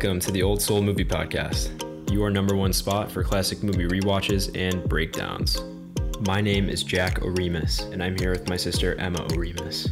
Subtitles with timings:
[0.00, 4.50] Welcome to the Old Soul Movie Podcast, your number one spot for classic movie rewatches
[4.56, 5.62] and breakdowns.
[6.20, 9.90] My name is Jack Oremus, and I'm here with my sister Emma Oremus.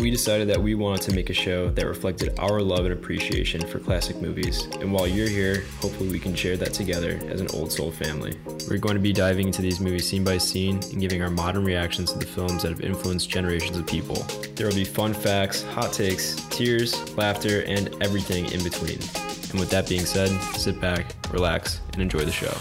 [0.00, 3.66] We decided that we wanted to make a show that reflected our love and appreciation
[3.66, 7.48] for classic movies, and while you're here, hopefully we can share that together as an
[7.52, 8.38] old soul family.
[8.70, 11.64] We're going to be diving into these movies scene by scene and giving our modern
[11.64, 14.24] reactions to the films that have influenced generations of people.
[14.54, 19.00] There will be fun facts, hot takes, tears, laughter, and everything in between.
[19.50, 22.52] And with that being said, sit back, relax, and enjoy the show.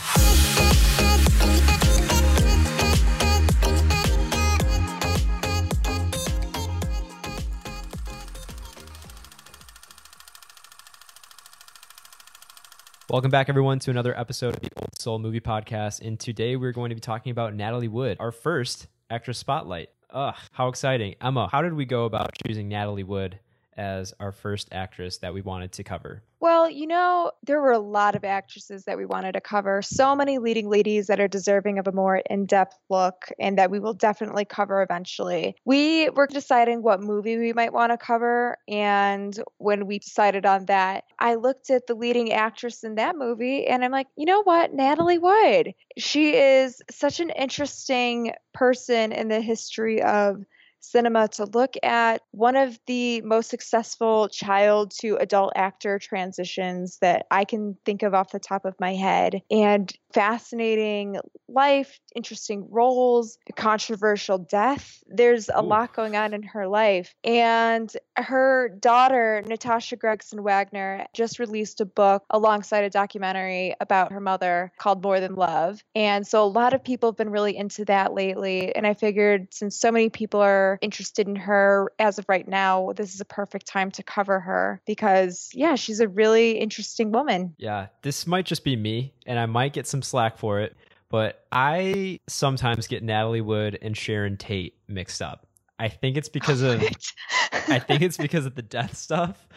[13.10, 16.02] Welcome back, everyone, to another episode of the Old Soul Movie Podcast.
[16.02, 19.90] And today we're going to be talking about Natalie Wood, our first actress spotlight.
[20.12, 21.16] Ugh, how exciting.
[21.20, 23.40] Emma, how did we go about choosing Natalie Wood
[23.78, 26.24] as our first actress that we wanted to cover?
[26.40, 29.82] Well, you know, there were a lot of actresses that we wanted to cover.
[29.82, 33.72] So many leading ladies that are deserving of a more in depth look and that
[33.72, 35.56] we will definitely cover eventually.
[35.66, 38.58] We were deciding what movie we might want to cover.
[38.68, 43.66] And when we decided on that, I looked at the leading actress in that movie
[43.66, 44.74] and I'm like, you know what?
[44.74, 45.74] Natalie Wood.
[45.98, 50.44] She is such an interesting person in the history of
[50.80, 57.26] cinema to look at one of the most successful child to adult actor transitions that
[57.32, 59.42] I can think of off the top of my head.
[59.52, 61.18] And fascinating
[61.48, 65.04] life, interesting roles, controversial death.
[65.08, 65.68] There's a Ooh.
[65.68, 67.14] lot going on in her life.
[67.24, 74.20] And her daughter, Natasha Gregson Wagner, just released a book alongside a documentary about her
[74.20, 75.84] mother called More Than Love.
[75.96, 78.76] And so a lot of people have been really into that lately.
[78.76, 82.92] And I figured since so many people are interested in her as of right now,
[82.96, 87.56] this is a perfect time to cover her because, yeah, she's a really interesting woman.
[87.58, 90.76] Yeah, this might just be me, and I might get some slack for it,
[91.10, 95.48] but I sometimes get Natalie Wood and Sharon Tate mixed up.
[95.80, 96.82] I think it's because of
[97.68, 99.48] I think it's because of the death stuff.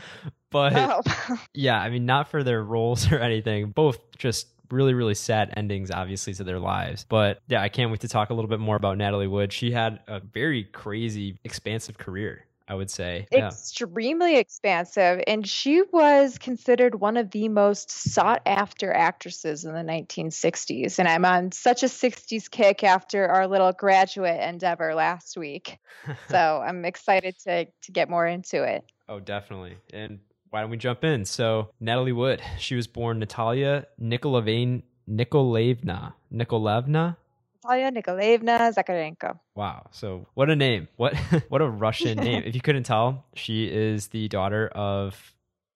[0.50, 1.36] But oh.
[1.54, 3.70] yeah, I mean not for their roles or anything.
[3.70, 7.04] Both just really really sad endings obviously to their lives.
[7.08, 9.52] But yeah, I can't wait to talk a little bit more about Natalie Wood.
[9.52, 12.46] She had a very crazy expansive career.
[12.70, 13.26] I would say.
[13.32, 14.38] Extremely yeah.
[14.38, 15.24] expansive.
[15.26, 21.00] And she was considered one of the most sought after actresses in the 1960s.
[21.00, 25.78] And I'm on such a 60s kick after our little graduate endeavor last week.
[26.30, 28.84] so I'm excited to, to get more into it.
[29.08, 29.76] Oh, definitely.
[29.92, 30.20] And
[30.50, 31.24] why don't we jump in?
[31.24, 34.82] So, Natalie Wood, she was born Natalia Nikolaevna.
[35.06, 36.14] Nikolaevna.
[36.30, 37.16] Nikolaevna
[37.64, 39.38] Natalia Nikolaevna Zakharenko.
[39.54, 39.86] Wow.
[39.90, 40.88] So what a name.
[40.96, 41.14] What
[41.48, 42.42] what a Russian name.
[42.44, 45.34] If you couldn't tell, she is the daughter of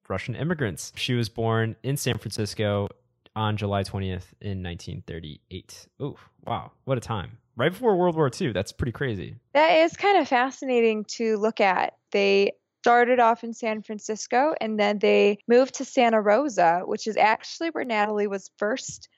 [0.09, 0.93] Russian immigrants.
[0.97, 2.89] She was born in San Francisco
[3.37, 5.89] on July 20th in 1938.
[6.01, 6.71] Oh, wow.
[6.85, 7.39] What a time.
[7.57, 8.53] Right before World War II.
[8.53, 9.37] That's pretty crazy.
[9.55, 11.95] That is kind of fascinating to look at.
[12.11, 12.53] They
[12.85, 17.71] started off in San Francisco and then they moved to Santa Rosa, which is actually
[17.71, 19.09] where Natalie was first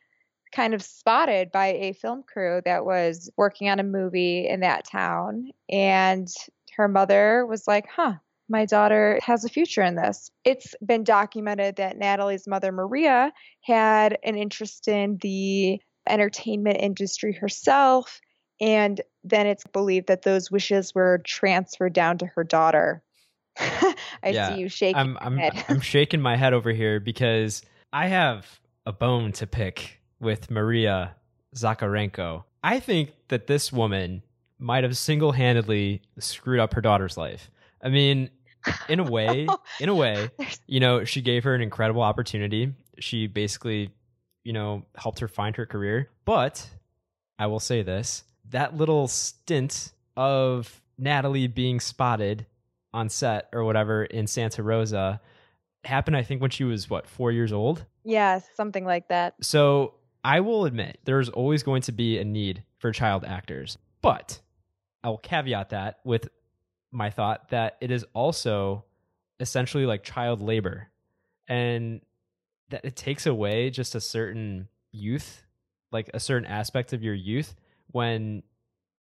[0.55, 4.89] kind of spotted by a film crew that was working on a movie in that
[4.89, 5.51] town.
[5.69, 6.29] And
[6.77, 8.15] her mother was like, huh,
[8.49, 10.31] my daughter has a future in this.
[10.45, 13.33] It's been documented that Natalie's mother, Maria,
[13.63, 18.21] had an interest in the entertainment industry herself.
[18.61, 23.03] And then it's believed that those wishes were transferred down to her daughter.
[24.23, 24.97] I yeah, see you shaking.
[24.97, 27.63] I'm, I'm, I'm shaking my head over here because
[27.93, 31.17] I have a bone to pick with Maria
[31.55, 32.45] Zakharenko.
[32.63, 34.23] I think that this woman
[34.59, 37.51] might have single handedly screwed up her daughter's life.
[37.83, 38.31] I mean,
[38.89, 39.47] in a way,
[39.81, 40.31] in a way,
[40.67, 42.73] you know, she gave her an incredible opportunity.
[42.99, 43.91] She basically,
[44.45, 46.11] you know, helped her find her career.
[46.25, 46.69] But
[47.39, 52.47] I will say this that little stint of Natalie being spotted
[52.97, 55.21] on set or whatever in Santa Rosa
[55.85, 57.85] happened, I think, when she was what, four years old?
[58.05, 59.35] Yeah, something like that.
[59.43, 59.95] So
[60.25, 64.41] I will admit there's always going to be a need for child actors, but
[65.05, 66.29] I will caveat that with
[66.91, 68.85] my thought that it is also
[69.39, 70.89] essentially like child labor
[71.47, 72.01] and
[72.71, 75.43] that it takes away just a certain youth,
[75.93, 77.55] like a certain aspect of your youth
[77.89, 78.43] when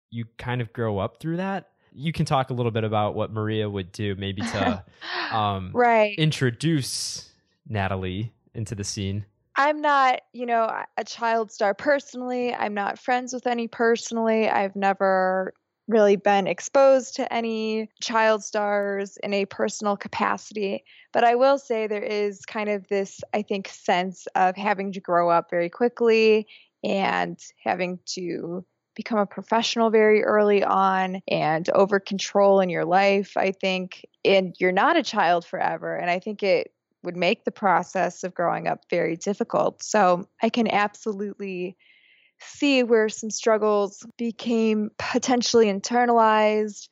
[0.09, 1.69] you kind of grow up through that.
[1.97, 4.83] You can talk a little bit about what Maria would do maybe to
[5.31, 6.18] um, right.
[6.18, 7.31] introduce
[7.68, 9.25] Natalie into the scene.
[9.57, 12.53] I'm not, you know, a child star personally.
[12.53, 14.50] I'm not friends with any personally.
[14.50, 15.53] I've never
[15.88, 20.83] really been exposed to any child stars in a personal capacity.
[21.13, 25.00] But I will say there is kind of this, I think, sense of having to
[25.00, 26.48] grow up very quickly
[26.83, 28.65] and having to
[28.95, 34.06] become a professional very early on and over control in your life, I think.
[34.24, 35.95] And you're not a child forever.
[35.95, 36.71] And I think it
[37.03, 39.83] would make the process of growing up very difficult.
[39.83, 41.77] So I can absolutely
[42.39, 46.89] see where some struggles became potentially internalized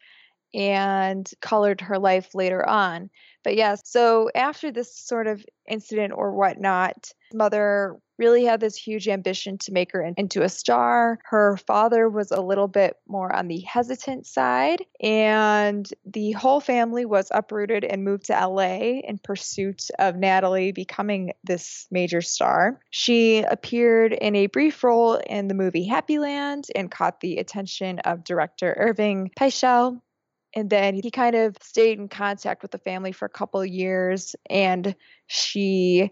[0.54, 3.10] and colored her life later on.
[3.44, 9.08] But yes, so after this sort of incident or whatnot, mother really had this huge
[9.08, 11.20] ambition to make her into a star.
[11.26, 17.06] Her father was a little bit more on the hesitant side, and the whole family
[17.06, 22.80] was uprooted and moved to LA in pursuit of Natalie becoming this major star.
[22.92, 28.00] She appeared in a brief role in the movie Happy Land and caught the attention
[28.00, 30.02] of director Irving Pichel
[30.56, 33.68] and then he kind of stayed in contact with the family for a couple of
[33.68, 34.96] years and
[35.28, 36.12] she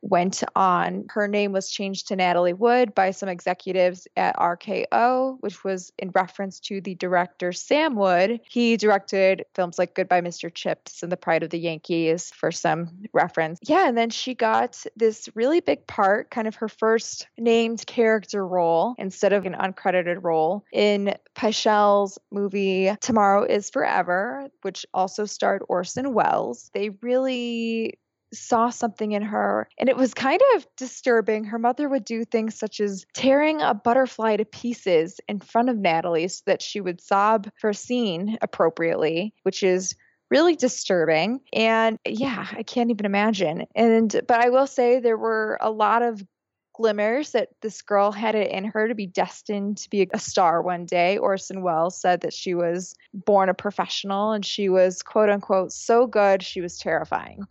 [0.00, 1.06] went on.
[1.10, 6.10] Her name was changed to Natalie Wood by some executives at RKO, which was in
[6.10, 8.40] reference to the director Sam Wood.
[8.48, 10.52] He directed films like Goodbye Mr.
[10.52, 13.58] Chips and The Pride of the Yankees for some reference.
[13.66, 18.46] Yeah, and then she got this really big part, kind of her first named character
[18.46, 25.62] role instead of an uncredited role in Pichel's movie Tomorrow is Forever, which also starred
[25.68, 26.70] Orson Welles.
[26.72, 27.98] They really
[28.32, 31.44] saw something in her and it was kind of disturbing.
[31.44, 35.78] Her mother would do things such as tearing a butterfly to pieces in front of
[35.78, 39.94] Natalie so that she would sob for scene appropriately, which is
[40.30, 41.40] really disturbing.
[41.52, 43.66] And yeah, I can't even imagine.
[43.74, 46.22] And but I will say there were a lot of
[46.74, 50.62] glimmers that this girl had it in her to be destined to be a star
[50.62, 51.18] one day.
[51.18, 56.06] Orson Welles said that she was born a professional and she was quote unquote so
[56.06, 57.46] good she was terrifying.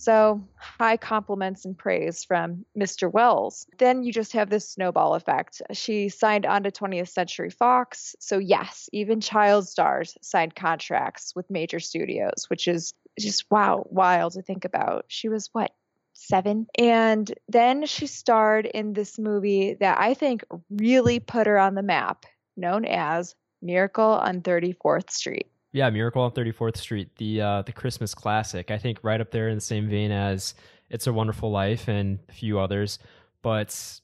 [0.00, 3.12] So, high compliments and praise from Mr.
[3.12, 3.66] Welles.
[3.76, 5.60] Then you just have this snowball effect.
[5.72, 8.16] She signed on to 20th Century Fox.
[8.18, 14.32] So, yes, even child stars signed contracts with major studios, which is just wow, wild
[14.32, 15.04] to think about.
[15.08, 15.70] She was what,
[16.14, 16.66] seven?
[16.78, 21.82] And then she starred in this movie that I think really put her on the
[21.82, 22.24] map,
[22.56, 25.50] known as Miracle on 34th Street.
[25.72, 28.70] Yeah, Miracle on 34th Street, the uh, the Christmas classic.
[28.70, 30.54] I think right up there in the same vein as
[30.88, 32.98] It's a Wonderful Life and a few others.
[33.42, 34.00] But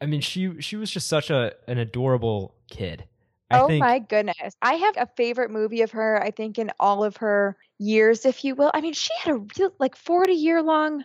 [0.00, 3.04] I mean, she she was just such a an adorable kid.
[3.50, 3.80] I oh think...
[3.80, 4.54] my goodness.
[4.62, 8.44] I have a favorite movie of her, I think, in all of her years, if
[8.44, 8.70] you will.
[8.72, 11.04] I mean, she had a real like 40 year long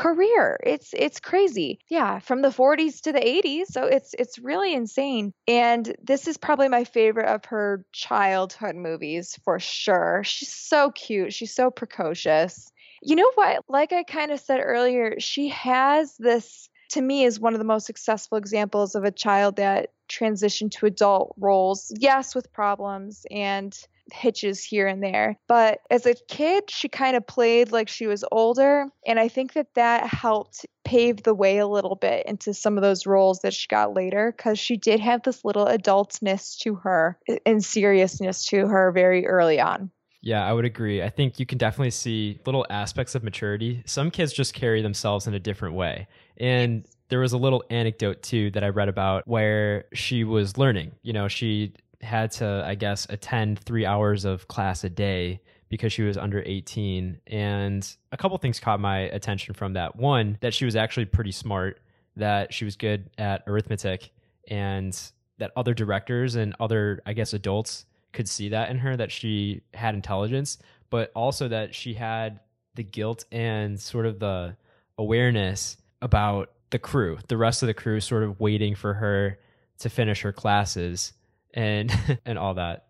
[0.00, 0.58] career.
[0.64, 1.78] It's it's crazy.
[1.88, 3.72] Yeah, from the 40s to the 80s.
[3.72, 5.34] So it's it's really insane.
[5.46, 10.22] And this is probably my favorite of her childhood movies for sure.
[10.24, 11.34] She's so cute.
[11.34, 12.72] She's so precocious.
[13.02, 13.64] You know what?
[13.68, 17.64] Like I kind of said earlier, she has this to me is one of the
[17.64, 21.92] most successful examples of a child that transitioned to adult roles.
[21.98, 23.78] Yes, with problems and
[24.12, 25.36] hitches here and there.
[25.48, 28.86] But as a kid, she kind of played like she was older.
[29.06, 32.82] And I think that that helped pave the way a little bit into some of
[32.82, 37.18] those roles that she got later because she did have this little adultness to her
[37.46, 39.90] and seriousness to her very early on.
[40.22, 41.02] Yeah, I would agree.
[41.02, 43.82] I think you can definitely see little aspects of maturity.
[43.86, 46.08] Some kids just carry themselves in a different way.
[46.36, 50.92] And there was a little anecdote too that I read about where she was learning.
[51.02, 55.92] You know, she had to, I guess, attend three hours of class a day because
[55.92, 57.20] she was under 18.
[57.26, 59.96] And a couple things caught my attention from that.
[59.96, 61.80] One, that she was actually pretty smart,
[62.16, 64.10] that she was good at arithmetic,
[64.48, 64.98] and
[65.38, 69.62] that other directors and other, I guess, adults could see that in her, that she
[69.74, 70.58] had intelligence,
[70.90, 72.40] but also that she had
[72.74, 74.56] the guilt and sort of the
[74.98, 79.38] awareness about the crew, the rest of the crew sort of waiting for her
[79.78, 81.12] to finish her classes
[81.54, 81.92] and
[82.24, 82.86] and all that.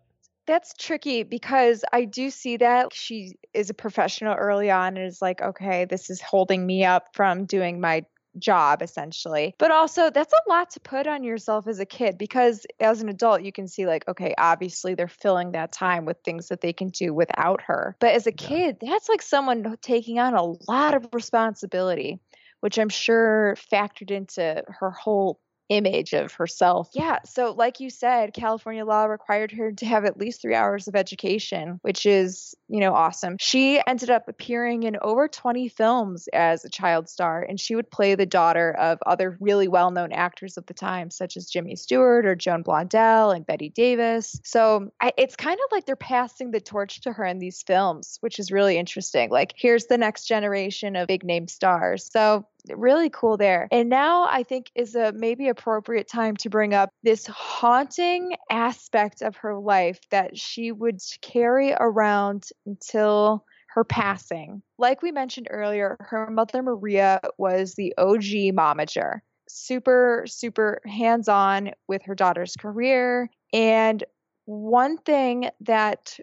[0.47, 5.21] That's tricky because I do see that she is a professional early on and is
[5.21, 8.03] like, okay, this is holding me up from doing my
[8.39, 9.55] job essentially.
[9.57, 13.09] But also, that's a lot to put on yourself as a kid because as an
[13.09, 16.73] adult, you can see, like, okay, obviously they're filling that time with things that they
[16.73, 17.95] can do without her.
[17.99, 22.19] But as a kid, that's like someone taking on a lot of responsibility,
[22.61, 25.39] which I'm sure factored into her whole
[25.71, 26.89] image of herself.
[26.93, 27.19] Yeah.
[27.25, 30.97] So, like you said, California law required her to have at least three hours of
[30.97, 33.37] education, which is, you know, awesome.
[33.39, 37.89] She ended up appearing in over 20 films as a child star, and she would
[37.89, 41.77] play the daughter of other really well known actors of the time, such as Jimmy
[41.77, 44.39] Stewart or Joan Blondell and Bette Davis.
[44.43, 48.17] So, I, it's kind of like they're passing the torch to her in these films,
[48.19, 49.29] which is really interesting.
[49.29, 52.09] Like, here's the next generation of big name stars.
[52.11, 53.67] So, really cool there.
[53.71, 59.21] And now I think is a maybe appropriate time to bring up this haunting aspect
[59.21, 64.61] of her life that she would carry around until her passing.
[64.77, 69.19] Like we mentioned earlier, her mother Maria was the OG momager.
[69.47, 73.29] Super, super hands on with her daughter's career.
[73.53, 74.03] And
[74.45, 76.17] one thing that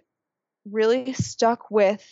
[0.65, 2.05] really stuck with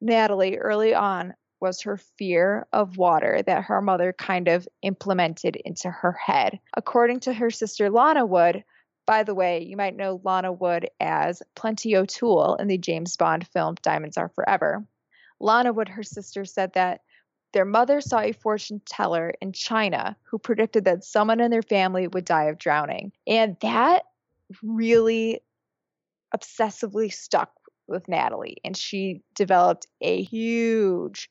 [0.00, 5.88] Natalie early on was her fear of water that her mother kind of implemented into
[5.88, 6.58] her head.
[6.76, 8.64] According to her sister Lana Wood,
[9.06, 13.46] by the way, you might know Lana Wood as Plenty O'Toole in the James Bond
[13.46, 14.84] film Diamonds Are Forever.
[15.40, 17.00] Lana Wood, her sister, said that
[17.52, 22.08] their mother saw a fortune teller in China who predicted that someone in their family
[22.08, 23.12] would die of drowning.
[23.26, 24.04] And that
[24.62, 25.40] really
[26.34, 27.52] obsessively stuck
[27.86, 28.58] with Natalie.
[28.64, 31.30] And she developed a huge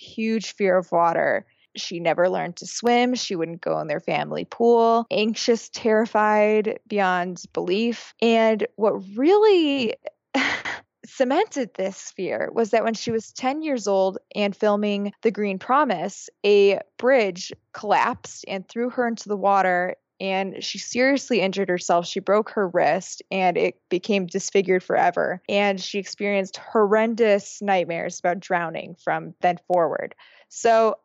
[0.00, 1.46] huge fear of water.
[1.76, 3.14] She never learned to swim.
[3.14, 8.14] She wouldn't go in their family pool, anxious, terrified beyond belief.
[8.20, 9.94] And what really
[11.06, 15.58] cemented this fear was that when she was 10 years old and filming The Green
[15.58, 22.06] Promise, a bridge collapsed and threw her into the water and she seriously injured herself.
[22.06, 25.40] She broke her wrist and it became disfigured forever.
[25.48, 30.14] And she experienced horrendous nightmares about drowning from then forward.
[30.48, 30.96] So,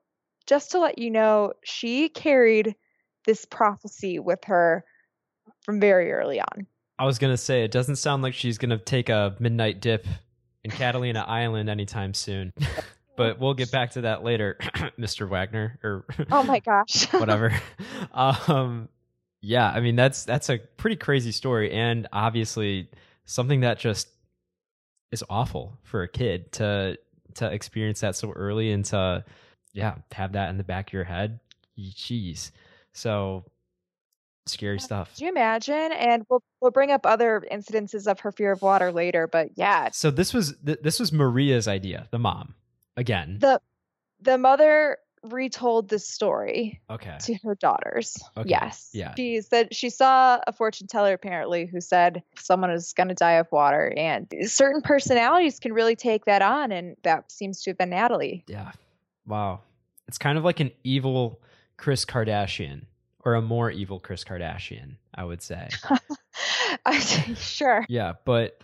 [0.46, 2.76] just to let you know, she carried
[3.26, 4.86] this prophecy with her
[5.62, 6.68] from very early on.
[7.00, 9.82] I was going to say, it doesn't sound like she's going to take a midnight
[9.82, 10.06] dip
[10.64, 12.54] in Catalina Island anytime soon.
[13.18, 14.58] but we'll get back to that later,
[15.00, 15.28] Mr.
[15.28, 17.06] Wagner or Oh my gosh.
[17.14, 17.54] whatever.
[18.14, 18.90] Um
[19.46, 22.90] yeah, I mean that's that's a pretty crazy story, and obviously
[23.26, 24.08] something that just
[25.12, 26.98] is awful for a kid to
[27.36, 29.24] to experience that so early and to
[29.74, 31.40] yeah have that in the back of your head.
[31.78, 32.52] Jeez,
[32.94, 33.46] so
[34.48, 35.16] scary stuff.
[35.16, 35.92] Do you imagine?
[35.92, 39.90] And we'll we'll bring up other incidences of her fear of water later, but yeah.
[39.92, 42.56] So this was th- this was Maria's idea, the mom
[42.98, 43.38] again.
[43.42, 43.62] The
[44.22, 44.98] the mother
[45.34, 47.18] retold this story okay.
[47.22, 48.18] to her daughters.
[48.38, 48.50] Okay.
[48.50, 48.90] Yes.
[48.94, 49.14] Yeah.
[49.16, 53.34] She said she saw a fortune teller apparently who said someone is going to die
[53.34, 57.78] of water, and certain personalities can really take that on, and that seems to have
[57.78, 58.44] been Natalie.
[58.48, 58.72] Yeah.
[59.26, 59.62] Wow.
[60.08, 61.42] It's kind of like an evil
[61.78, 62.84] Kris Kardashian,
[63.24, 65.70] or a more evil Kris Kardashian, I would say.
[67.36, 67.86] sure.
[67.90, 68.60] Yeah, but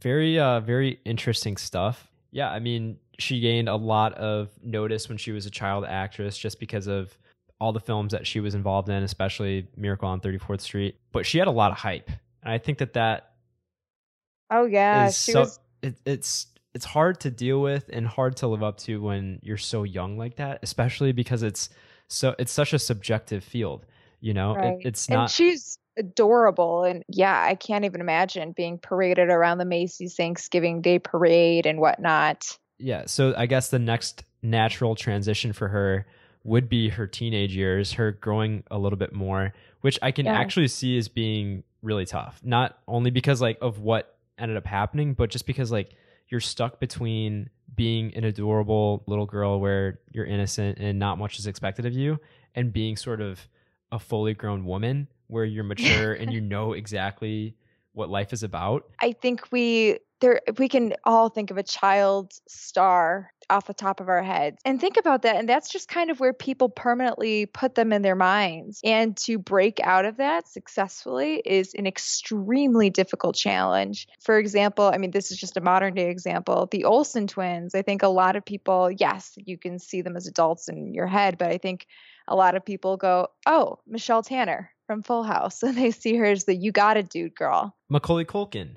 [0.00, 2.10] very, uh, very interesting stuff.
[2.30, 6.36] Yeah, I mean, she gained a lot of notice when she was a child actress
[6.36, 7.16] just because of
[7.60, 10.96] all the films that she was involved in, especially Miracle on 34th Street.
[11.12, 12.10] But she had a lot of hype.
[12.42, 13.32] And I think that that
[14.50, 18.46] Oh yeah, she so, was it, it's it's hard to deal with and hard to
[18.46, 21.70] live up to when you're so young like that, especially because it's
[22.08, 23.86] so it's such a subjective field,
[24.20, 24.54] you know?
[24.54, 24.74] right.
[24.80, 29.58] It, it's and not she's adorable and yeah i can't even imagine being paraded around
[29.58, 35.52] the macy's thanksgiving day parade and whatnot yeah so i guess the next natural transition
[35.52, 36.06] for her
[36.44, 39.52] would be her teenage years her growing a little bit more
[39.82, 40.34] which i can Yeah.
[40.34, 45.14] actually see as being really tough not only because like of what ended up happening
[45.14, 45.90] but just because like
[46.28, 51.46] you're stuck between being an adorable little girl where you're innocent and not much is
[51.46, 52.18] expected of you
[52.54, 53.46] and being sort of
[53.90, 57.54] a fully grown woman where you're mature and you know exactly
[57.92, 62.32] what life is about I think we there we can all think of a child
[62.48, 64.56] star off the top of our heads.
[64.64, 68.00] And think about that and that's just kind of where people permanently put them in
[68.00, 68.80] their minds.
[68.82, 74.08] And to break out of that successfully is an extremely difficult challenge.
[74.20, 77.74] For example i mean this is just a modern day example the olsen twins.
[77.74, 81.06] I think a lot of people yes you can see them as adults in your
[81.06, 81.86] head but i think
[82.28, 85.62] a lot of people go oh michelle tanner from full house.
[85.72, 87.74] And they see her as the you got it dude girl.
[87.88, 88.76] Macaulay Culkin,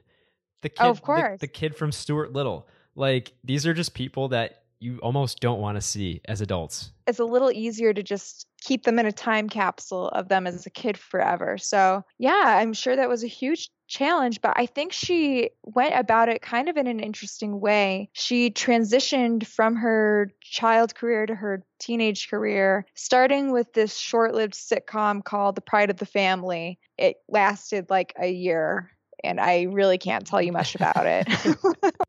[0.66, 1.40] the kid, Oh, of the- course.
[1.40, 2.68] the, kid from Stuart Little.
[2.96, 6.92] Like these are just people that you almost don't want to see as adults.
[7.08, 10.66] it's a little easier to just keep them in a time capsule of them as
[10.66, 11.58] a kid forever.
[11.58, 16.30] So, yeah, I'm sure that was a huge challenge, but I think she went about
[16.30, 18.10] it kind of in an interesting way.
[18.14, 24.54] She transitioned from her child career to her teenage career, starting with this short lived
[24.56, 26.80] sitcom called The Pride of the Family.
[26.98, 28.92] It lasted like a year,
[29.26, 31.28] and I really can't tell you much about it.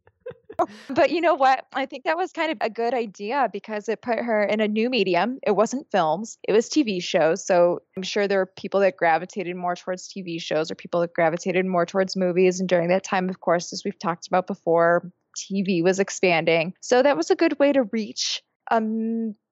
[0.90, 1.66] but you know what?
[1.72, 4.68] I think that was kind of a good idea because it put her in a
[4.68, 5.38] new medium.
[5.42, 7.46] It wasn't films, it was TV shows.
[7.46, 11.14] So I'm sure there were people that gravitated more towards TV shows or people that
[11.14, 12.60] gravitated more towards movies.
[12.60, 16.74] And during that time, of course, as we've talked about before, TV was expanding.
[16.80, 18.82] So that was a good way to reach a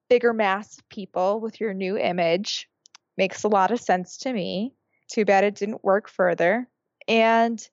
[0.09, 2.67] bigger mass of people with your new image.
[3.17, 4.73] Makes a lot of sense to me.
[5.11, 6.67] Too bad it didn't work further.
[7.07, 7.67] And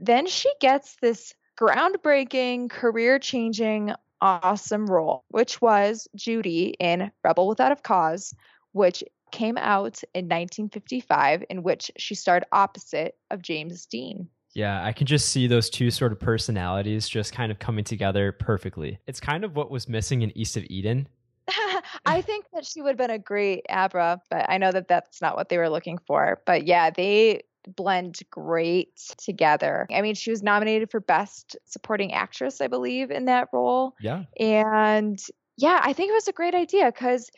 [0.00, 7.72] then she gets this groundbreaking, career changing, awesome role, which was Judy in Rebel Without
[7.72, 8.34] a Cause,
[8.72, 14.28] which came out in 1955, in which she starred opposite of James Dean.
[14.54, 18.30] Yeah, I can just see those two sort of personalities just kind of coming together
[18.30, 19.00] perfectly.
[19.06, 21.08] It's kind of what was missing in East of Eden.
[22.06, 25.20] I think that she would have been a great Abra, but I know that that's
[25.20, 26.40] not what they were looking for.
[26.46, 29.86] But yeah, they blend great together.
[29.92, 33.94] I mean, she was nominated for Best Supporting Actress, I believe, in that role.
[34.00, 34.24] Yeah.
[34.38, 35.20] And
[35.56, 37.30] yeah, I think it was a great idea because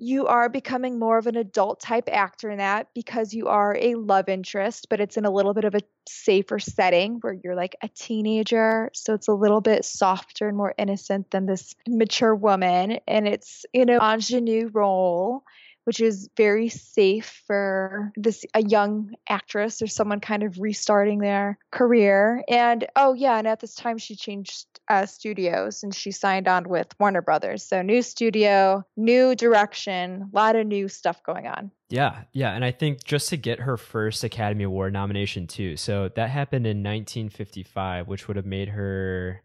[0.00, 3.96] you are becoming more of an adult type actor in that because you are a
[3.96, 7.74] love interest, but it's in a little bit of a safer setting where you're like
[7.82, 8.90] a teenager.
[8.94, 13.00] So it's a little bit softer and more innocent than this mature woman.
[13.08, 15.42] And it's, you know, ingenue role
[15.88, 21.58] which is very safe for this a young actress or someone kind of restarting their
[21.70, 22.44] career.
[22.46, 26.68] And oh yeah, and at this time she changed uh, studios and she signed on
[26.68, 27.64] with Warner Brothers.
[27.64, 31.70] So new studio, new direction, a lot of new stuff going on.
[31.88, 35.78] Yeah, yeah, and I think just to get her first Academy Award nomination too.
[35.78, 39.42] So that happened in 1955, which would have made her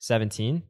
[0.00, 0.64] 17.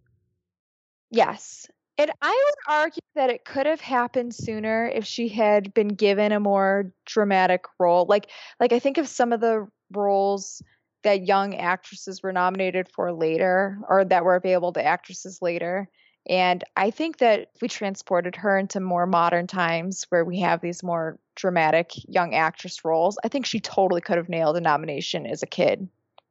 [1.11, 1.68] Yes.
[1.99, 6.33] And I would argue that it could have happened sooner if she had been given
[6.33, 8.05] a more dramatic role.
[8.07, 10.62] Like like I think of some of the roles
[11.03, 15.88] that young actresses were nominated for later or that were available to actresses later.
[16.29, 20.61] And I think that if we transported her into more modern times where we have
[20.61, 25.27] these more dramatic young actress roles, I think she totally could have nailed a nomination
[25.27, 25.88] as a kid,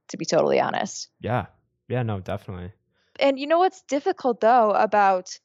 [0.10, 1.08] to be totally honest.
[1.22, 1.46] Yeah.
[1.88, 2.74] Yeah, no, definitely.
[3.20, 5.40] And you know what's difficult though about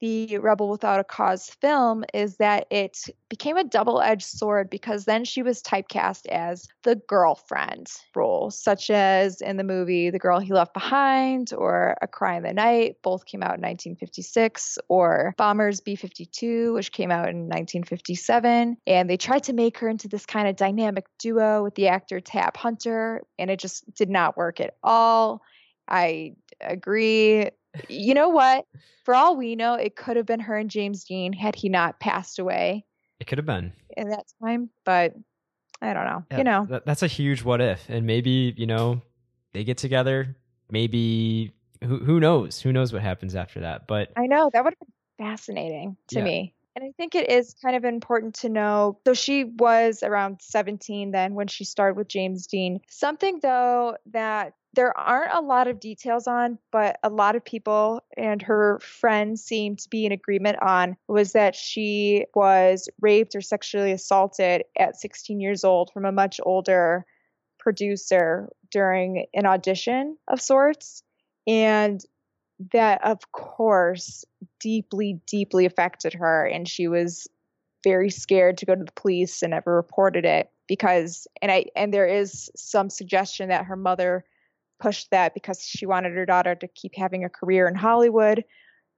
[0.00, 5.04] the Rebel Without a Cause film is that it became a double edged sword because
[5.04, 10.38] then she was typecast as the girlfriend role, such as in the movie The Girl
[10.38, 15.34] He Left Behind or A Cry in the Night, both came out in 1956, or
[15.36, 18.76] Bombers B 52, which came out in 1957.
[18.86, 22.20] And they tried to make her into this kind of dynamic duo with the actor
[22.20, 25.42] Tab Hunter, and it just did not work at all.
[25.88, 27.50] I agree
[27.88, 28.66] you know what?
[29.04, 32.00] For all we know, it could have been her and James Dean had he not
[32.00, 32.84] passed away.
[33.20, 35.14] It could have been in that time, but
[35.80, 36.24] I don't know.
[36.30, 39.02] Yeah, you know, that, that's a huge what if, and maybe you know
[39.52, 40.36] they get together.
[40.70, 42.60] Maybe who who knows?
[42.60, 43.86] Who knows what happens after that?
[43.86, 46.24] But I know that would have been fascinating to yeah.
[46.24, 46.54] me.
[46.74, 48.98] And I think it is kind of important to know.
[49.06, 52.80] So she was around 17 then when she started with James Dean.
[52.88, 58.04] Something though that there aren't a lot of details on, but a lot of people
[58.16, 63.40] and her friends seem to be in agreement on was that she was raped or
[63.40, 67.06] sexually assaulted at 16 years old from a much older
[67.58, 71.02] producer during an audition of sorts.
[71.46, 72.04] And
[72.72, 74.24] that, of course,
[74.60, 76.44] deeply, deeply affected her.
[76.44, 77.26] And she was
[77.82, 81.94] very scared to go to the police and never reported it because and I and
[81.94, 84.24] there is some suggestion that her mother
[84.78, 88.44] pushed that because she wanted her daughter to keep having a career in Hollywood.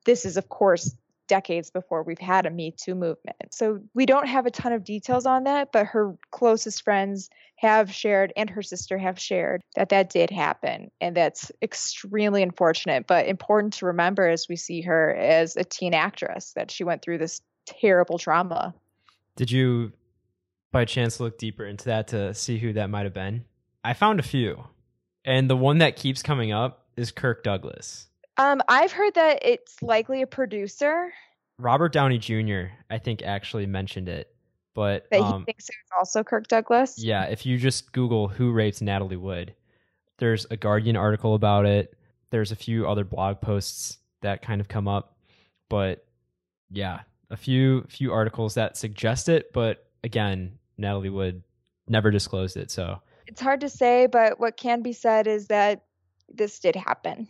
[0.04, 0.94] This is, of course,
[1.28, 3.52] decades before we've had a Me Too movement.
[3.52, 7.92] So we don't have a ton of details on that, but her closest friends have
[7.92, 10.90] shared and her sister have shared that that did happen.
[11.00, 15.94] And that's extremely unfortunate, but important to remember as we see her as a teen
[15.94, 18.74] actress that she went through this terrible trauma.
[19.36, 19.92] Did you,
[20.72, 23.44] by chance, look deeper into that to see who that might have been?
[23.84, 24.64] I found a few.
[25.28, 28.06] And the one that keeps coming up is Kirk Douglas.
[28.38, 31.12] Um, I've heard that it's likely a producer.
[31.58, 32.68] Robert Downey Jr.
[32.88, 34.34] I think actually mentioned it,
[34.74, 36.94] but that um, he thinks it's also Kirk Douglas.
[36.96, 39.54] Yeah, if you just Google who raped Natalie Wood,
[40.16, 41.94] there's a Guardian article about it.
[42.30, 45.18] There's a few other blog posts that kind of come up,
[45.68, 46.06] but
[46.70, 49.52] yeah, a few few articles that suggest it.
[49.52, 51.42] But again, Natalie Wood
[51.86, 55.84] never disclosed it, so It's hard to say, but what can be said is that
[56.28, 57.28] this did happen.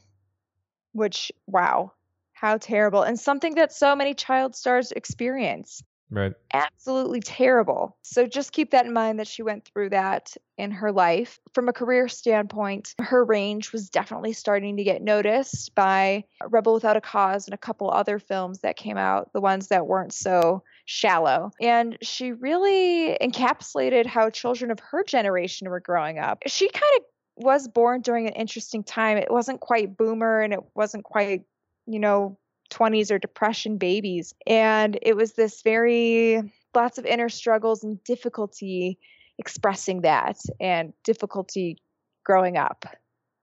[0.92, 1.92] Which, wow,
[2.32, 3.02] how terrible.
[3.02, 5.82] And something that so many child stars experience.
[6.10, 6.32] Right.
[6.54, 7.96] Absolutely terrible.
[8.02, 11.38] So just keep that in mind that she went through that in her life.
[11.52, 16.96] From a career standpoint, her range was definitely starting to get noticed by Rebel Without
[16.96, 20.62] a Cause and a couple other films that came out, the ones that weren't so
[20.86, 21.50] shallow.
[21.60, 26.42] And she really encapsulated how children of her generation were growing up.
[26.46, 29.18] She kind of was born during an interesting time.
[29.18, 31.42] It wasn't quite boomer and it wasn't quite,
[31.86, 32.38] you know,
[32.70, 34.34] 20s or depression babies.
[34.46, 38.98] And it was this very, lots of inner struggles and difficulty
[39.38, 41.78] expressing that and difficulty
[42.24, 42.84] growing up.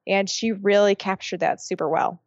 [0.07, 2.21] And she really captured that super well.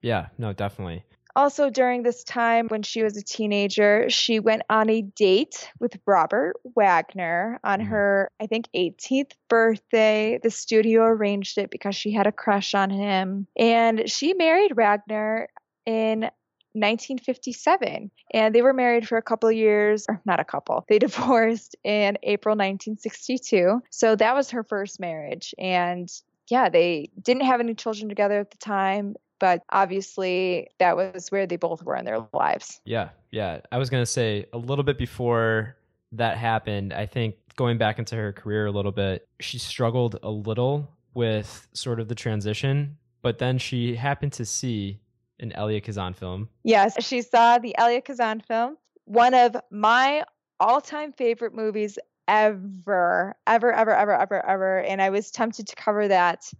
[0.00, 1.04] Yeah, no, definitely.
[1.34, 5.98] Also, during this time when she was a teenager, she went on a date with
[6.06, 7.88] Robert Wagner on mm-hmm.
[7.88, 10.38] her, I think, 18th birthday.
[10.42, 13.46] The studio arranged it because she had a crush on him.
[13.58, 15.48] And she married Wagner
[15.86, 16.30] in
[16.74, 20.98] 1957 and they were married for a couple of years or not a couple they
[20.98, 26.10] divorced in april 1962 so that was her first marriage and
[26.48, 31.46] yeah they didn't have any children together at the time but obviously that was where
[31.46, 32.80] they both were in their lives.
[32.84, 33.58] Yeah yeah.
[33.72, 35.76] I was going to say a little bit before
[36.12, 40.30] that happened i think going back into her career a little bit she struggled a
[40.30, 45.00] little with sort of the transition but then she happened to see
[45.40, 46.48] an Elia Kazan film.
[46.64, 50.24] Yes, she saw the Elia Kazan film, one of my
[50.60, 54.78] all-time favorite movies ever, ever, ever, ever, ever, ever.
[54.80, 56.50] And I was tempted to cover that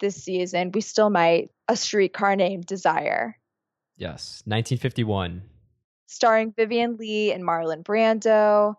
[0.00, 0.70] this season.
[0.72, 1.50] We still might.
[1.68, 3.38] A Streetcar Named Desire.
[3.96, 5.42] Yes, 1951.
[6.06, 8.74] Starring Vivian Leigh and Marlon Brando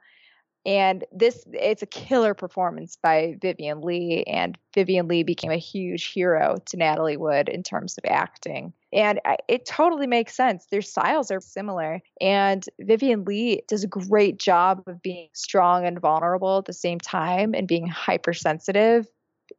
[0.66, 6.06] and this it's a killer performance by Vivian Leigh and Vivian Leigh became a huge
[6.06, 11.32] hero to Natalie Wood in terms of acting and it totally makes sense their styles
[11.32, 16.65] are similar and Vivian Leigh does a great job of being strong and vulnerable at
[16.65, 19.08] the same time and being hypersensitive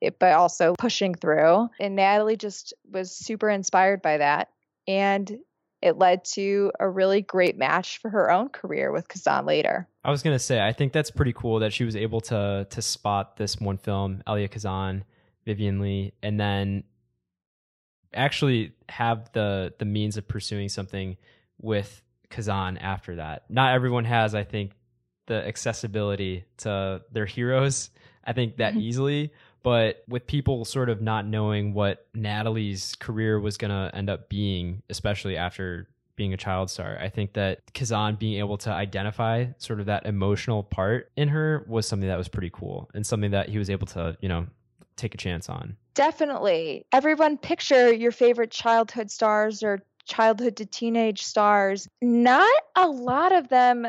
[0.03, 4.49] eh, but also pushing through and Natalie just was super inspired by that
[4.87, 5.39] and
[5.85, 9.87] it led to a really great match for her own career with Kazan later.
[10.03, 12.83] I was gonna say, I think that's pretty cool that she was able to to
[12.83, 15.05] spot this one film, Elia Kazan,
[15.45, 16.85] Vivian Leigh, and then
[18.15, 21.17] actually have the the means of pursuing something
[21.61, 23.45] with Kazan after that.
[23.49, 24.73] Not everyone has, I think,
[25.27, 27.91] the accessibility to their heroes.
[28.25, 28.83] I think that mm-hmm.
[28.83, 34.11] easily, but with people sort of not knowing what Natalie's career was going to end
[34.11, 38.71] up being, especially after being a child star, I think that Kazan being able to
[38.71, 43.07] identify sort of that emotional part in her was something that was pretty cool and
[43.07, 44.47] something that he was able to, you know,
[44.97, 45.77] take a chance on.
[45.95, 46.87] Definitely.
[46.93, 51.89] Everyone picture your favorite childhood stars or childhood to teenage stars.
[52.03, 53.87] Not a lot of them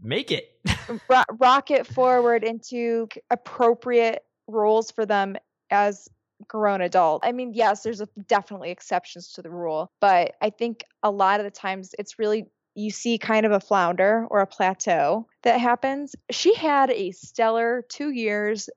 [0.00, 0.56] make it
[1.08, 5.36] ro- rocket forward into appropriate roles for them
[5.70, 6.08] as
[6.46, 7.22] grown adult.
[7.24, 11.40] I mean, yes, there's a, definitely exceptions to the rule, but I think a lot
[11.40, 15.60] of the times it's really you see kind of a flounder or a plateau that
[15.60, 16.14] happens.
[16.30, 18.70] She had a stellar 2 years.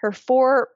[0.00, 0.68] Her four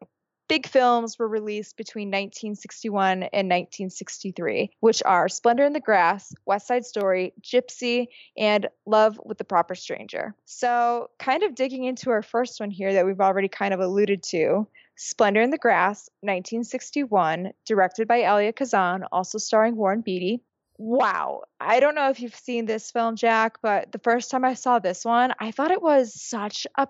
[0.51, 6.67] big films were released between 1961 and 1963, which are Splendor in the Grass, West
[6.67, 10.35] Side Story, Gypsy, and Love with the Proper Stranger.
[10.47, 14.25] So, kind of digging into our first one here that we've already kind of alluded
[14.25, 14.67] to.
[14.97, 20.43] Splendor in the Grass, 1961, directed by Elia Kazan, also starring Warren Beatty.
[20.79, 21.43] Wow.
[21.61, 24.81] I don't know if you've seen this film, Jack, but the first time I saw
[24.81, 26.89] this one, I thought it was such a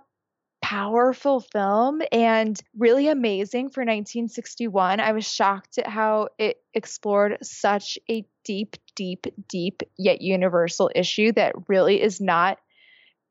[0.71, 5.01] powerful film and really amazing for 1961.
[5.01, 11.33] I was shocked at how it explored such a deep, deep, deep, yet universal issue
[11.33, 12.59] that really is not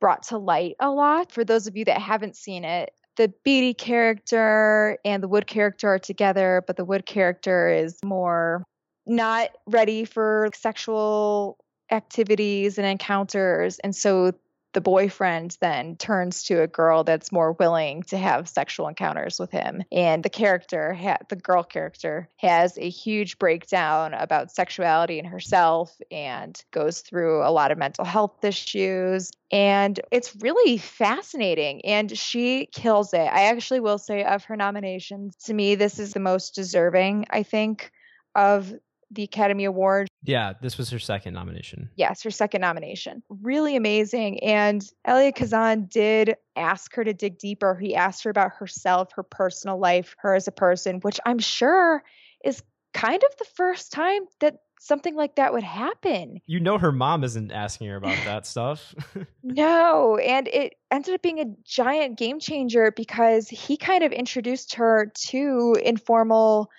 [0.02, 1.32] brought to light a lot.
[1.32, 5.88] For those of you that haven't seen it, the Beatty character and the Wood character
[5.93, 8.65] are together, but the Wood character is more
[9.06, 11.58] not ready for sexual
[11.89, 13.80] activities and encounters.
[13.80, 14.34] And so
[14.73, 19.51] the boyfriend then turns to a girl that's more willing to have sexual encounters with
[19.51, 19.84] him.
[19.91, 25.95] And the character ha- the girl character has a huge breakdown about sexuality in herself
[26.12, 29.32] and goes through a lot of mental health issues.
[29.51, 31.84] And it's really fascinating.
[31.86, 33.17] And she kills it.
[33.17, 37.43] I actually will say of her nominations to me this is the most deserving i
[37.43, 37.91] think
[38.36, 38.73] of
[39.12, 40.08] the Academy Award.
[40.24, 41.89] Yeah, this was her second nomination.
[41.95, 43.24] Yes, her second nomination.
[43.30, 44.43] Really amazing.
[44.43, 47.76] And Elia Kazan did ask her to dig deeper.
[47.76, 52.04] He asked her about herself, her personal life, her as a person, which I'm sure
[52.43, 52.62] is
[52.93, 56.39] kind of the first time that something like that would happen.
[56.48, 58.95] You know, her mom isn't asking her about that stuff.
[59.43, 64.76] no, and it ended up being a giant game changer because he kind of introduced
[64.76, 66.69] her to informal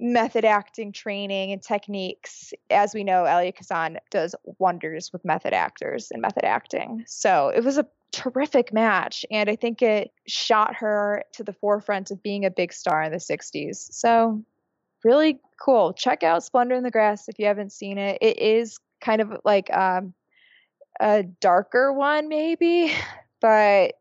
[0.00, 2.52] method acting training and techniques.
[2.70, 7.04] As we know, Elia Kazan does wonders with method actors and method acting.
[7.06, 9.24] So it was a terrific match.
[9.30, 13.12] And I think it shot her to the forefront of being a big star in
[13.12, 13.92] the 60s.
[13.92, 14.42] So
[15.04, 15.92] really cool.
[15.92, 18.18] Check out Splendor in the Grass if you haven't seen it.
[18.20, 20.14] It is kind of like um,
[21.00, 22.92] a darker one, maybe,
[23.40, 23.94] but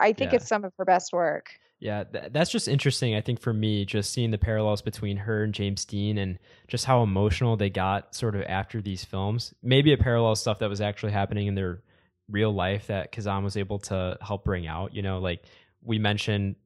[0.00, 0.36] I think yeah.
[0.36, 1.50] it's some of her best work.
[1.78, 3.14] Yeah, th- that's just interesting.
[3.14, 6.86] I think for me, just seeing the parallels between her and James Dean and just
[6.86, 9.52] how emotional they got sort of after these films.
[9.62, 11.82] Maybe a parallel stuff that was actually happening in their
[12.30, 14.94] real life that Kazan was able to help bring out.
[14.94, 15.44] You know, like
[15.82, 16.56] we mentioned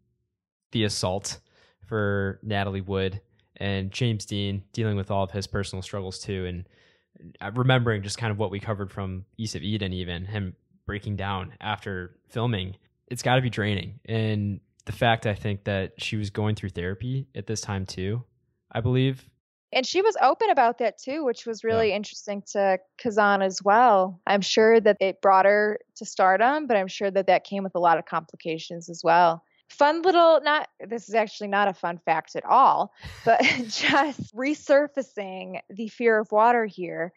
[0.73, 1.39] the assault
[1.87, 3.21] for Natalie Wood
[3.57, 6.69] and James Dean dealing with all of his personal struggles too, and
[7.41, 10.55] uh, remembering just kind of what we covered from East of Eden, even him
[10.87, 12.77] breaking down after filming.
[13.09, 16.71] It's got to be draining, and the fact I think that she was going through
[16.71, 18.25] therapy at this time too,
[18.73, 19.29] I believe.
[19.73, 21.97] And she was open about that too, which was really yeah.
[21.97, 24.21] interesting to Kazan as well.
[24.27, 27.77] I'm sure that it brought her to stardom, but I'm sure that that came with
[27.77, 31.99] a lot of complications as well fun little not this is actually not a fun
[32.05, 32.93] fact at all
[33.25, 37.13] but just resurfacing the fear of water here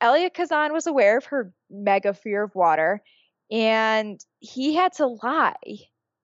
[0.00, 3.02] Elia Kazan was aware of her mega fear of water
[3.50, 5.54] and he had to lie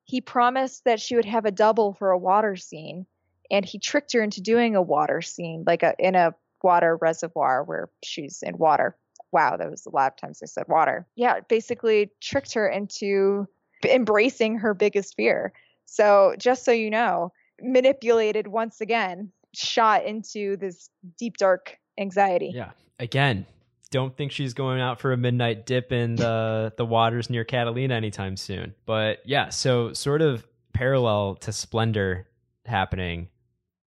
[0.06, 3.06] he promised that she would have a double for a water scene
[3.50, 7.62] and he tricked her into doing a water scene like a in a water reservoir
[7.62, 8.96] where she's in water
[9.30, 13.46] wow that was a lot of times i said water yeah basically tricked her into
[13.84, 15.52] embracing her biggest fear
[15.86, 22.52] so, just so you know, manipulated once again, shot into this deep, dark anxiety.
[22.54, 22.72] Yeah.
[22.98, 23.46] Again,
[23.90, 27.94] don't think she's going out for a midnight dip in the the waters near Catalina
[27.94, 28.74] anytime soon.
[28.84, 32.26] But yeah, so sort of parallel to Splendor
[32.64, 33.28] happening.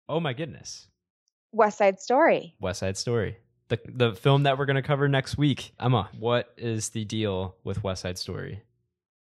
[0.08, 0.86] Oh my goodness.
[1.52, 2.54] West Side Story.
[2.60, 3.38] West Side Story.
[3.68, 5.72] The the film that we're going to cover next week.
[5.80, 8.62] Emma, what is the deal with West Side Story?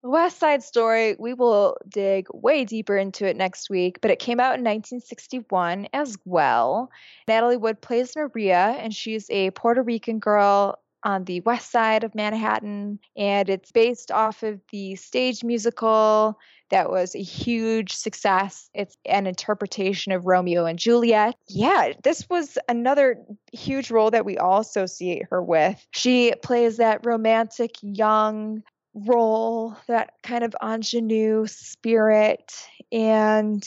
[0.04, 4.38] West Side Story, we will dig way deeper into it next week, but it came
[4.38, 6.90] out in 1961 as well.
[7.26, 12.14] Natalie Wood plays Maria, and she's a Puerto Rican girl on the west side of
[12.14, 16.38] Manhattan, and it's based off of the stage musical
[16.70, 18.68] that was a huge success.
[18.74, 21.36] It's an interpretation of Romeo and Juliet.
[21.48, 23.18] Yeah, this was another
[23.52, 25.86] huge role that we all associate her with.
[25.92, 28.62] She plays that romantic young
[28.94, 32.54] role, that kind of ingenue spirit,
[32.92, 33.66] and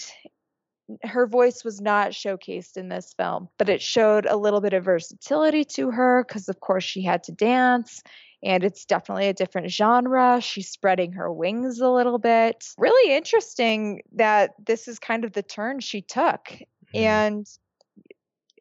[1.03, 4.85] her voice was not showcased in this film, but it showed a little bit of
[4.85, 8.01] versatility to her because, of course, she had to dance.
[8.43, 10.39] And it's definitely a different genre.
[10.41, 12.63] She's spreading her wings a little bit.
[12.77, 16.45] Really interesting that this is kind of the turn she took.
[16.45, 16.97] Mm-hmm.
[16.97, 17.47] And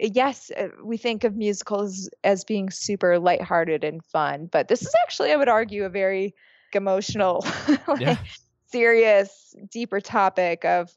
[0.01, 4.95] yes, uh, we think of musicals as being super lighthearted and fun, but this is
[5.05, 6.35] actually, I would argue, a very
[6.75, 7.45] emotional,
[7.87, 8.17] like, yeah.
[8.67, 10.91] serious, deeper topic of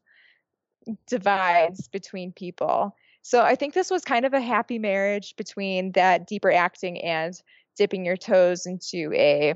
[1.08, 2.96] divides between people.
[3.22, 7.40] So I think this was kind of a happy marriage between that deeper acting and
[7.78, 9.54] dipping your toes into a,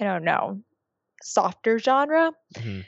[0.00, 0.62] I don't know,
[1.22, 2.32] softer genre.
[2.54, 2.80] Mm-hmm.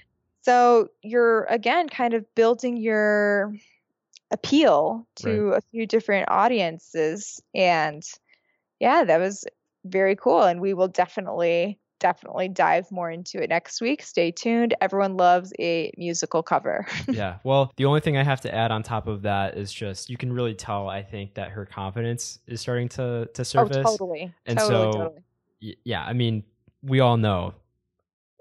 [0.43, 3.53] So you're again kind of building your
[4.31, 5.59] appeal to right.
[5.59, 7.43] a few different audiences.
[7.55, 8.03] And
[8.79, 9.45] yeah, that was
[9.85, 10.43] very cool.
[10.43, 14.03] And we will definitely definitely dive more into it next week.
[14.03, 14.75] Stay tuned.
[14.81, 16.87] Everyone loves a musical cover.
[17.09, 17.37] yeah.
[17.45, 20.17] Well, the only thing I have to add on top of that is just you
[20.17, 23.77] can really tell I think that her confidence is starting to to oh, surface.
[23.79, 24.35] Oh, totally.
[24.47, 25.77] And totally, so totally.
[25.85, 26.43] yeah, I mean,
[26.83, 27.55] we all know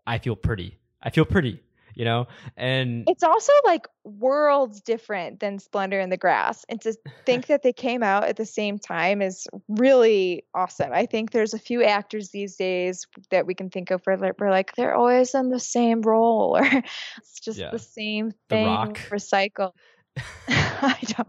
[0.08, 0.80] I feel pretty.
[1.04, 1.62] I feel pretty
[2.00, 2.28] you know?
[2.56, 7.62] And it's also like worlds different than splendor in the grass and to think that
[7.62, 10.92] they came out at the same time is really awesome.
[10.94, 14.50] I think there's a few actors these days that we can think of where we're
[14.50, 17.70] like they're always in the same role or it's just yeah.
[17.70, 18.98] the same thing the rock.
[19.10, 19.74] recycle
[20.48, 21.28] i don't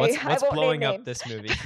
[0.00, 1.54] what's, I, what's I blowing up this movie?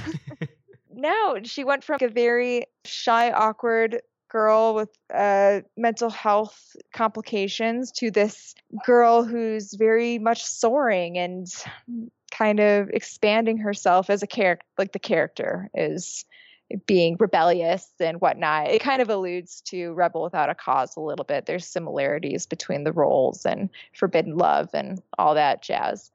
[0.99, 8.11] No she went from a very shy awkward girl with uh, mental health complications to
[8.11, 11.47] this girl who's very much soaring and
[12.31, 16.25] kind of expanding herself as a character, like the character is
[16.85, 18.67] being rebellious and whatnot.
[18.67, 21.45] It kind of alludes to Rebel Without a Cause a little bit.
[21.45, 26.11] There's similarities between the roles and Forbidden Love and all that jazz.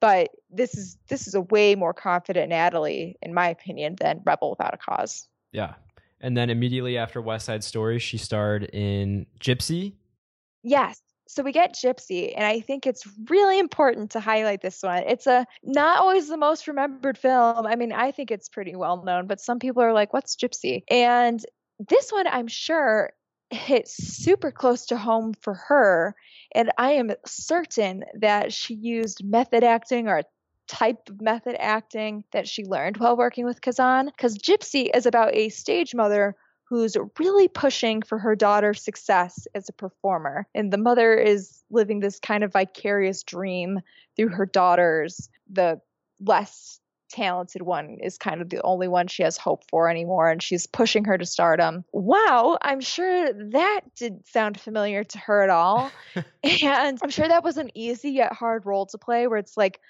[0.00, 4.50] But this is this is a way more confident Natalie, in my opinion, than Rebel
[4.50, 5.28] Without a Cause.
[5.52, 5.74] Yeah.
[6.20, 9.94] And then immediately after West Side Story, she starred in Gypsy.
[10.62, 15.04] Yes so we get Gypsy, and I think it's really important to highlight this one.
[15.06, 17.66] It's a not always the most remembered film.
[17.66, 20.82] I mean, I think it's pretty well known, but some people are like, "What's Gypsy?"
[20.90, 21.40] And
[21.88, 23.12] this one, I'm sure,
[23.50, 26.16] hit super close to home for her,
[26.52, 30.22] and I am certain that she used method acting or
[30.70, 34.06] type of method acting that she learned while working with Kazan.
[34.06, 39.68] Because Gypsy is about a stage mother who's really pushing for her daughter's success as
[39.68, 40.46] a performer.
[40.54, 43.80] And the mother is living this kind of vicarious dream
[44.16, 45.28] through her daughters.
[45.50, 45.80] The
[46.20, 46.78] less
[47.10, 50.68] talented one is kind of the only one she has hope for anymore, and she's
[50.68, 51.84] pushing her to stardom.
[51.92, 55.90] Wow, I'm sure that did sound familiar to her at all.
[56.14, 59.80] and I'm sure that was an easy yet hard role to play where it's like,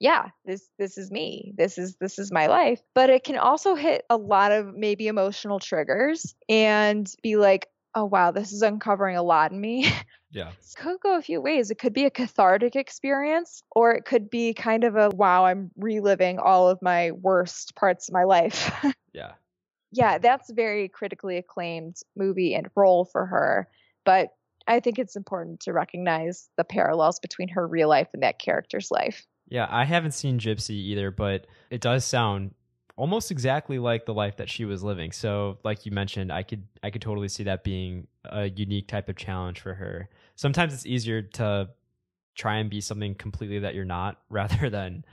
[0.00, 1.52] yeah this this is me.
[1.56, 2.80] This is this is my life.
[2.94, 8.06] But it can also hit a lot of maybe emotional triggers and be like oh
[8.06, 9.92] wow this is uncovering a lot in me.
[10.32, 10.50] Yeah.
[10.50, 11.72] It could go a few ways.
[11.72, 15.72] It could be a cathartic experience or it could be kind of a wow i'm
[15.76, 18.72] reliving all of my worst parts of my life.
[19.12, 19.32] Yeah.
[19.90, 23.66] Yeah that's very critically acclaimed movie and role for her
[24.04, 24.28] but
[24.68, 28.92] i think it's important to recognize the parallels between her real life and that character's
[28.92, 32.54] life yeah, I haven't seen Gypsy either, but it does sound
[32.96, 35.12] almost exactly like the life that she was living.
[35.12, 39.08] So, like you mentioned, I could I could totally see that being a unique type
[39.08, 40.08] of challenge for her.
[40.36, 41.68] Sometimes it's easier to
[42.36, 45.04] try and be something completely that you're not rather than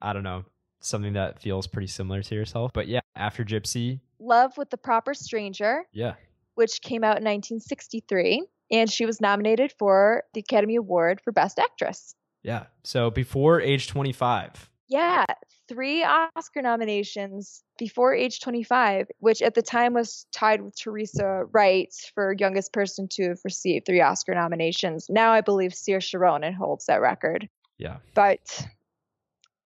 [0.00, 0.44] I don't know,
[0.80, 2.72] something that feels pretty similar to yourself.
[2.72, 5.84] But yeah, after Gypsy, Love with the Proper Stranger.
[5.92, 6.14] Yeah.
[6.54, 11.58] Which came out in 1963 and she was nominated for the Academy Award for Best
[11.58, 12.14] Actress.
[12.46, 12.66] Yeah.
[12.84, 14.70] So before age 25.
[14.88, 15.24] Yeah.
[15.68, 21.92] Three Oscar nominations before age 25, which at the time was tied with Teresa Wright
[22.14, 25.06] for youngest person to have received three Oscar nominations.
[25.10, 27.48] Now I believe Saoirse Ronan holds that record.
[27.78, 27.96] Yeah.
[28.14, 28.64] But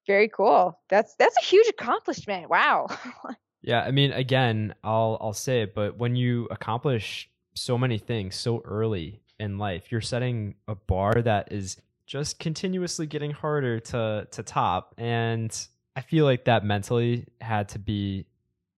[0.07, 0.81] very cool.
[0.89, 2.49] That's that's a huge accomplishment.
[2.49, 2.87] Wow.
[3.63, 8.37] yeah, I mean again, I'll I'll say it, but when you accomplish so many things
[8.37, 11.77] so early in life, you're setting a bar that is
[12.11, 17.79] just continuously getting harder to to top and I feel like that mentally had to
[17.79, 18.27] be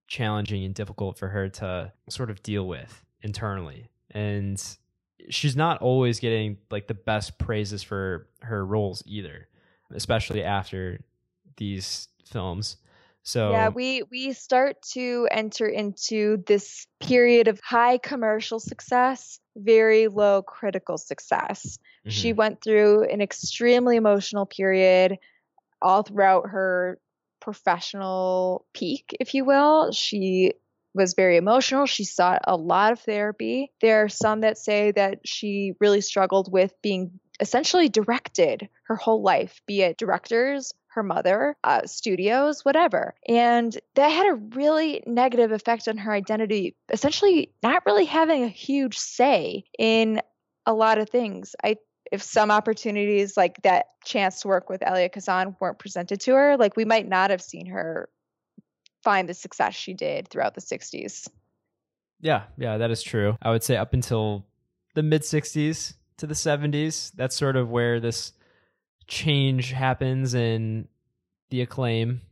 [0.06, 3.88] challenging and difficult for her to sort of deal with internally.
[4.10, 4.62] And
[5.30, 9.48] she's not always getting like the best praises for her roles either,
[9.94, 11.00] especially after
[11.56, 12.76] these films.
[13.24, 20.08] So Yeah, we we start to enter into this period of high commercial success, very
[20.08, 21.78] low critical success.
[22.00, 22.10] Mm-hmm.
[22.10, 25.18] She went through an extremely emotional period
[25.80, 26.98] all throughout her
[27.40, 29.92] professional peak, if you will.
[29.92, 30.54] She
[30.94, 31.86] was very emotional.
[31.86, 33.72] She sought a lot of therapy.
[33.80, 39.22] There are some that say that she really struggled with being essentially directed her whole
[39.22, 43.14] life, be it directors, her mother, uh, studios, whatever.
[43.26, 48.48] And that had a really negative effect on her identity, essentially not really having a
[48.48, 50.20] huge say in
[50.66, 51.54] a lot of things.
[51.64, 51.76] I
[52.10, 56.58] if some opportunities like that chance to work with Elia Kazan weren't presented to her,
[56.58, 58.10] like we might not have seen her
[59.02, 61.28] find the success she did throughout the 60s.
[62.20, 63.38] Yeah, yeah, that is true.
[63.40, 64.46] I would say up until
[64.94, 68.32] the mid 60s to the 70s, that's sort of where this
[69.12, 70.88] change happens in
[71.50, 72.22] the acclaim.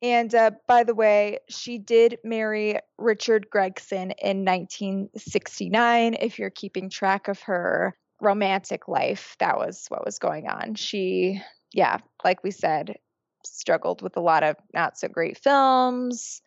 [0.00, 6.14] And uh, by the way, she did marry Richard Gregson in 1969.
[6.14, 10.74] If you're keeping track of her romantic life, that was what was going on.
[10.74, 12.96] She, yeah, like we said,
[13.44, 16.40] struggled with a lot of not so great films,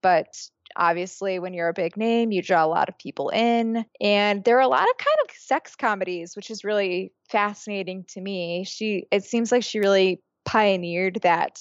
[0.00, 0.28] but
[0.76, 4.56] obviously when you're a big name you draw a lot of people in and there
[4.56, 8.64] are a lot of kind of sex comedies which is really fascinating to me.
[8.64, 11.60] She it seems like she really pioneered that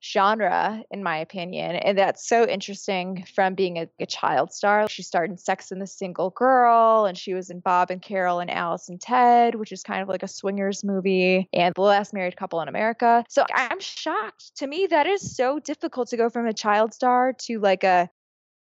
[0.00, 4.88] genre in my opinion and that's so interesting from being a, a, child star.
[4.88, 8.38] She starred in sex and the single girl and she was in bob and carol
[8.38, 12.14] and alice and ted which is kind of like a swingers movie and the last
[12.14, 13.24] married couple in america.
[13.28, 14.56] So i'm shocked.
[14.58, 18.08] To me that is so difficult to go from a child star to like a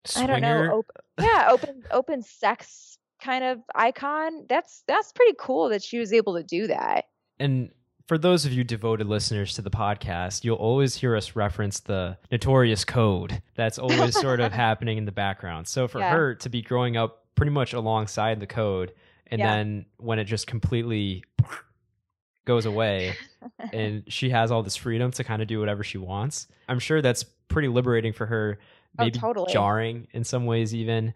[0.05, 0.33] Swinger?
[0.33, 0.73] I don't know.
[0.73, 4.45] Open, yeah, open open sex kind of icon.
[4.47, 7.05] That's that's pretty cool that she was able to do that.
[7.39, 7.69] And
[8.07, 12.17] for those of you devoted listeners to the podcast, you'll always hear us reference the
[12.31, 15.67] notorious code that's always sort of happening in the background.
[15.67, 16.09] So for Yeah.
[16.11, 18.93] her to be growing up pretty much alongside the code,
[19.27, 19.51] and Yeah.
[19.55, 21.23] then when it just completely
[22.45, 23.15] goes away
[23.73, 27.01] and she has all this freedom to kind of do whatever she wants, I'm sure
[27.01, 28.59] that's pretty liberating for her.
[28.97, 29.53] Oh, Maybe totally.
[29.53, 31.13] jarring in some ways, even.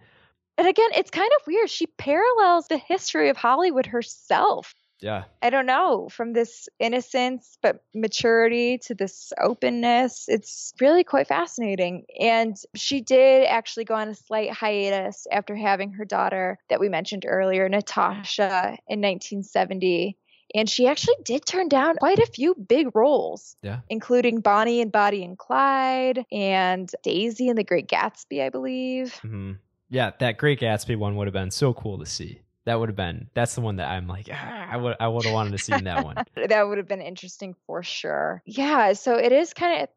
[0.57, 1.69] And again, it's kind of weird.
[1.69, 4.73] She parallels the history of Hollywood herself.
[5.01, 5.25] Yeah.
[5.41, 10.25] I don't know, from this innocence but maturity to this openness.
[10.29, 12.05] It's really quite fascinating.
[12.21, 16.87] And she did actually go on a slight hiatus after having her daughter that we
[16.87, 20.17] mentioned earlier, Natasha, in 1970.
[20.53, 23.79] And she actually did turn down quite a few big roles, Yeah.
[23.89, 29.15] including Bonnie and Bonnie and Clyde and Daisy and the Great Gatsby, I believe.
[29.19, 29.53] hmm
[29.89, 32.41] Yeah, that Great Gatsby one would have been so cool to see.
[32.65, 33.29] That would have been.
[33.33, 34.95] That's the one that I'm like, ah, I would.
[34.99, 36.23] I would have wanted to see in that one.
[36.47, 38.41] that would have been interesting for sure.
[38.45, 39.89] Yeah, so it is kind of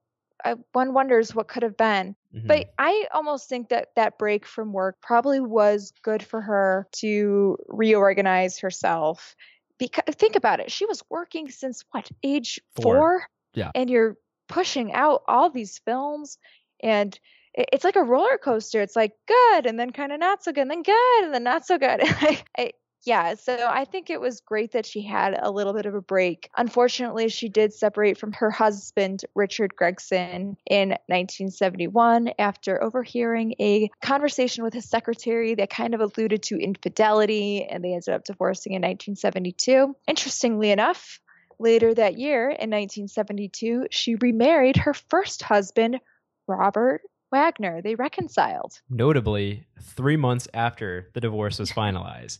[0.45, 2.17] uh, one wonders what could have been.
[2.35, 2.47] Mhm.
[2.49, 7.57] But I almost think that that break from work probably was good for her to
[7.69, 9.37] reorganize herself.
[9.79, 12.83] Because think about it, she was working since what age Four.
[12.97, 13.23] four?
[13.55, 13.71] Yeah.
[13.75, 14.17] and you're
[14.49, 16.39] pushing out all these films,
[16.83, 17.19] and
[17.55, 18.81] it- it's like a roller coaster.
[18.83, 21.43] It's like good, and then kind of not so good, and then good, and then
[21.45, 22.01] not so good.
[22.59, 22.73] I,
[23.07, 26.01] yeah, so I think it was great that she had a little bit of a
[26.01, 26.51] break.
[26.57, 34.65] Unfortunately, she did separate from her husband, Richard Gregson, in 1971 after overhearing a conversation
[34.65, 38.83] with his secretary that kind of alluded to infidelity, and they ended up divorcing in
[38.83, 39.95] 1972.
[40.09, 41.21] Interestingly enough,
[41.61, 46.01] later that year in 1972, she remarried her first husband,
[46.49, 47.83] Robert Wagner.
[47.83, 48.81] They reconciled.
[48.91, 52.39] Notably, three months after the divorce was finalized.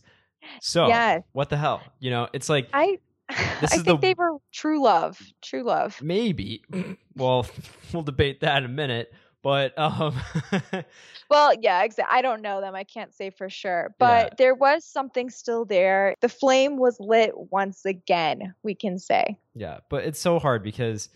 [0.61, 1.19] So, Yeah.
[1.33, 1.81] what the hell?
[1.99, 2.99] You know, it's like I
[3.61, 5.19] This I is think the- they were true love.
[5.41, 6.01] True love.
[6.01, 6.63] maybe.
[7.15, 7.47] Well,
[7.93, 9.11] we'll debate that in a minute.
[9.41, 10.15] But um,
[11.29, 12.15] Well, yeah, exactly.
[12.17, 12.75] I don't know them.
[12.75, 13.93] I can't say for sure.
[13.99, 16.15] But there was something still there.
[16.21, 19.37] The flame was lit once again, we can say.
[19.55, 21.09] Yeah, but it's so hard because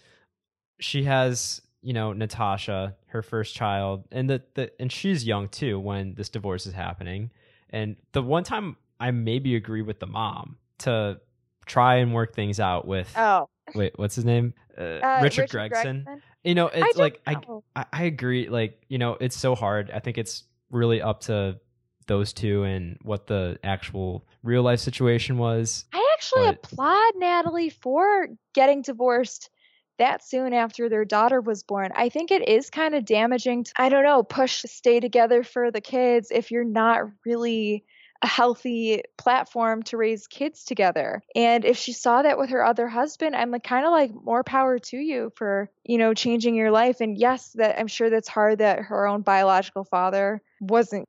[0.80, 5.80] she has, you know, Natasha, her first child, and the, the and she's young too
[5.80, 7.32] when this divorce is happening.
[7.70, 11.20] And the one time I maybe agree with the mom to
[11.66, 14.54] try and work things out with Oh, wait, what's his name?
[14.78, 16.06] Uh, uh, Richard, Gregson.
[16.44, 17.64] You know, it's don't like I, know.
[17.76, 18.48] I I agree.
[18.48, 19.92] Like you know, it's so hard.
[19.92, 21.60] I think it's really up to
[22.08, 25.86] those two and what the actual real life situation was.
[25.94, 29.50] I actually but- applaud Natalie for getting divorced
[29.98, 31.92] that soon after their daughter was born.
[31.96, 35.44] I think it is kind of damaging to, I don't know, push to stay together
[35.44, 37.86] for the kids if you're not really
[38.22, 41.22] a healthy platform to raise kids together.
[41.36, 44.44] And if she saw that with her other husband, I'm like kind of like more
[44.44, 47.02] power to you for, you know, changing your life.
[47.02, 51.08] And yes, that I'm sure that's hard that her own biological father wasn't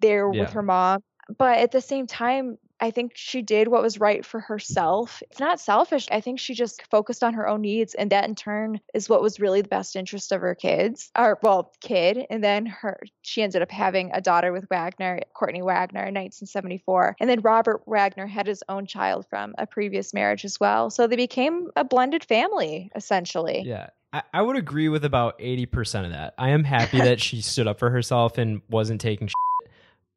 [0.00, 0.40] there Yeah.
[0.40, 1.02] with her mom.
[1.38, 5.22] But at the same time, I think she did what was right for herself.
[5.30, 6.06] It's not selfish.
[6.10, 9.22] I think she just focused on her own needs, and that in turn is what
[9.22, 12.26] was really the best interest of her kids, or well, kid.
[12.28, 17.16] And then her, she ended up having a daughter with Wagner, Courtney Wagner, in 1974.
[17.20, 20.90] And then Robert Wagner had his own child from a previous marriage as well.
[20.90, 23.62] So they became a blended family, essentially.
[23.64, 23.88] Yeah.
[24.32, 26.34] I, would agree with about 80% of that.
[26.38, 29.70] I am happy that she stood up for herself and wasn't taking shit.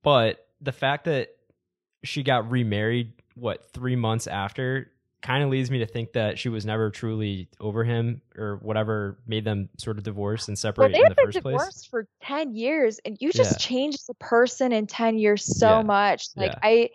[0.03, 1.35] But the fact that
[2.03, 4.91] she got remarried, what, three months after,
[5.21, 9.19] kind of leads me to think that she was never truly over him or whatever
[9.27, 11.59] made them sort of divorce and Well, separate they in the first place.
[11.59, 13.59] divorced for 10 years and you just Yeah.
[13.59, 15.83] changed the person in 10 years so Yeah.
[15.83, 16.27] much.
[16.35, 16.59] Like Yeah.
[16.61, 16.89] I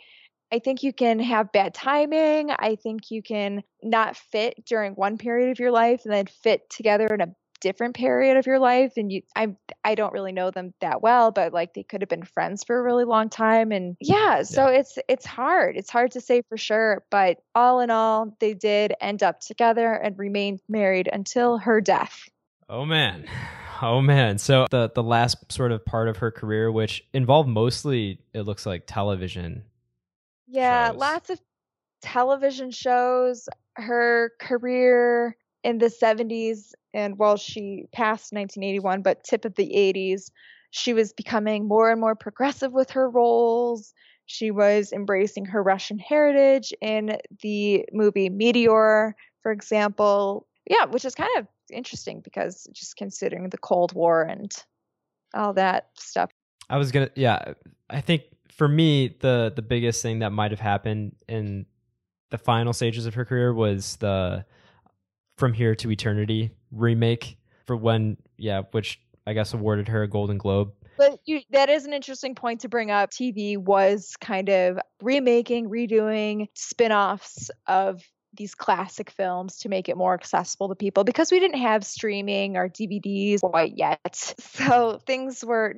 [0.53, 2.51] I think you can have bad timing.
[2.53, 6.71] I think you can not fit during one period of your life and then fit
[6.71, 7.35] together in a
[7.65, 11.33] different period of your life and you I I don't really know them that well
[11.33, 14.67] but like they could have been friends for a really long time and yeah so
[14.67, 18.93] it's it's hard it's hard to say for sure but all in all they did
[19.01, 22.29] end up together and remained married until her death
[22.69, 23.27] Oh man.
[23.83, 24.39] Oh man.
[24.39, 28.67] So the the last sort of part of her career which involved mostly it looks
[28.67, 29.65] like television.
[30.47, 30.97] Yeah, shows.
[30.99, 31.41] lots of
[32.03, 33.49] television shows.
[33.77, 40.31] Her career in the 70s, and while she passed 1981, but tip of the 80s,
[40.71, 43.93] she was becoming more and more progressive with her roles.
[44.27, 50.47] She was embracing her Russian heritage in the movie Meteor, for example.
[50.71, 54.53] Yeah, which is kind of interesting because just considering the Cold War and
[55.35, 56.31] all that stuff.
[56.71, 57.55] I was gonna, yeah.
[57.91, 61.67] I think for me, the the biggest thing that might have happened in
[62.31, 64.47] the final stages of her career was the
[65.37, 70.39] From Here to Eternity remake for when, yeah, which I guess awarded her a Golden
[70.39, 70.73] Globe.
[70.97, 73.11] But you, that is an interesting point to bring up.
[73.11, 78.03] TV was kind of remaking, redoing spin offs of
[78.37, 82.57] these classic films to make it more accessible to people because we didn't have streaming
[82.57, 84.35] or DVDs quite yet.
[84.55, 85.75] So things were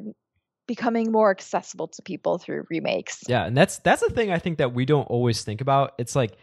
[0.67, 3.25] becoming more accessible to people through remakes.
[3.27, 5.95] Yeah, and that's that's the thing I think that we don't always think about.
[5.99, 6.37] It's like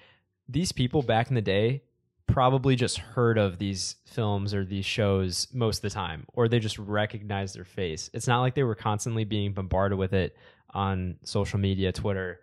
[0.49, 1.83] these people back in the day
[2.27, 6.59] probably just heard of these films or these shows most of the time or they
[6.59, 8.09] just recognize their face.
[8.13, 10.35] It's not like they were constantly being bombarded with it
[10.73, 12.39] on social media, Twitter,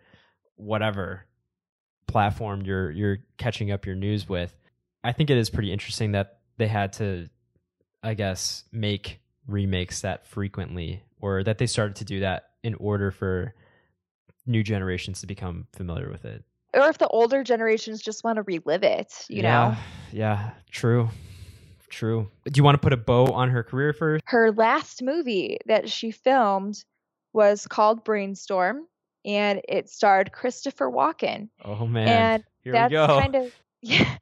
[0.55, 1.25] whatever
[2.07, 4.55] platform you're you're catching up your news with.
[5.03, 7.29] I think it is pretty interesting that they had to
[8.03, 13.11] I guess make remakes that frequently or that they started to do that in order
[13.11, 13.53] for
[14.45, 16.43] new generations to become familiar with it.
[16.73, 19.77] Or if the older generations just want to relive it, you yeah, know?
[20.11, 21.09] Yeah, true.
[21.89, 22.31] True.
[22.45, 24.23] Do you want to put a bow on her career first?
[24.25, 26.83] Her last movie that she filmed
[27.33, 28.87] was called Brainstorm
[29.25, 31.49] and it starred Christopher Walken.
[31.63, 32.07] Oh man.
[32.07, 33.07] And Here that's we go.
[33.07, 34.17] kind of yeah,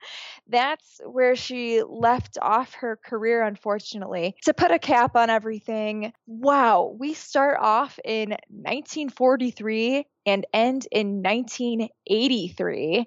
[0.49, 4.35] that's where she left off her career, unfortunately.
[4.45, 11.21] To put a cap on everything, wow, we start off in 1943 and end in
[11.21, 13.05] 1983.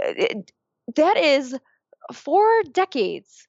[0.00, 0.50] It-
[0.96, 1.56] that is
[2.12, 3.46] four decades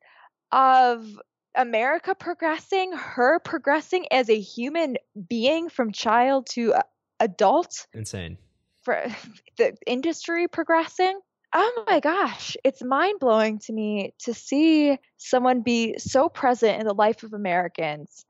[0.51, 1.19] of
[1.55, 4.95] America progressing, her progressing as a human
[5.27, 6.73] being from child to
[7.19, 8.37] adult Insane.
[8.83, 9.03] for
[9.57, 11.19] the industry progressing.
[11.57, 16.85] Oh my gosh, it's mind blowing to me to see someone be so present in
[16.85, 18.25] the life of Americans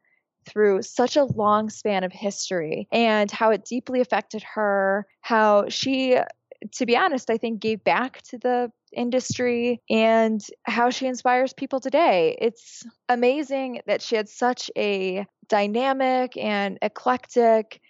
[0.46, 6.20] through such a long span of history and how it deeply affected her, how she,
[6.74, 11.80] to be honest, I think gave back to the industry and how she inspires people
[11.80, 12.38] today.
[12.40, 17.82] It's amazing that she had such a dynamic and eclectic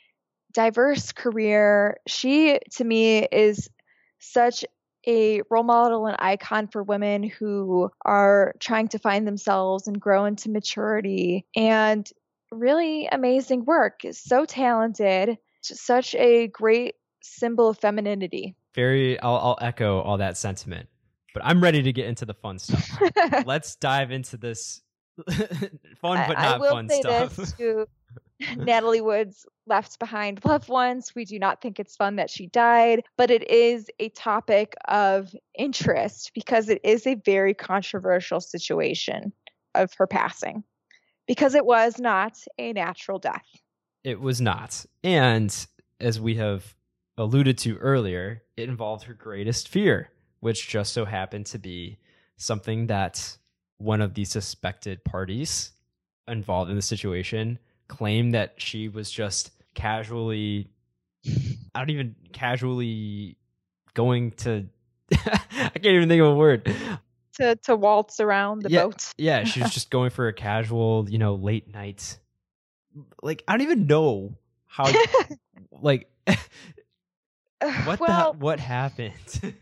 [0.54, 1.98] diverse career.
[2.08, 3.70] She, to me, is
[4.20, 4.64] such
[5.08, 10.26] a role model and icon for women who are trying to find themselves and grow
[10.26, 12.10] into maturity and
[12.52, 14.02] really amazing work.
[14.12, 18.56] So talented, such a great symbol of femininity.
[18.74, 20.90] Very I'll I'll echo all that sentiment.
[21.34, 22.90] But I'm ready to get into the fun stuff.
[23.46, 24.82] Let's dive into this
[25.30, 27.36] fun but I, I not will fun say stuff.
[27.36, 27.88] this to
[28.58, 31.14] Natalie Wood's left behind loved ones.
[31.16, 35.34] We do not think it's fun that she died, but it is a topic of
[35.58, 39.32] interest because it is a very controversial situation
[39.74, 40.64] of her passing
[41.28, 43.46] because it was not a natural death.
[44.04, 44.86] It was not.
[45.04, 45.56] And
[46.00, 46.76] as we have
[47.18, 51.98] alluded to earlier, it involved her greatest fear, which just so happened to be
[52.38, 53.38] something that
[53.78, 55.72] one of the suspected parties
[56.28, 60.70] involved in the situation claimed that she was just casually
[61.74, 63.38] I don't even casually
[63.94, 64.68] going to
[65.14, 66.74] I can't even think of a word.
[67.36, 68.84] To to waltz around the Yeah.
[68.84, 69.12] boat.
[69.18, 72.18] Yeah, she was just going for a casual, you know, late night.
[73.22, 74.36] Like I don't even know
[74.68, 74.86] how
[75.72, 76.10] like
[77.86, 79.54] what well, the what happened?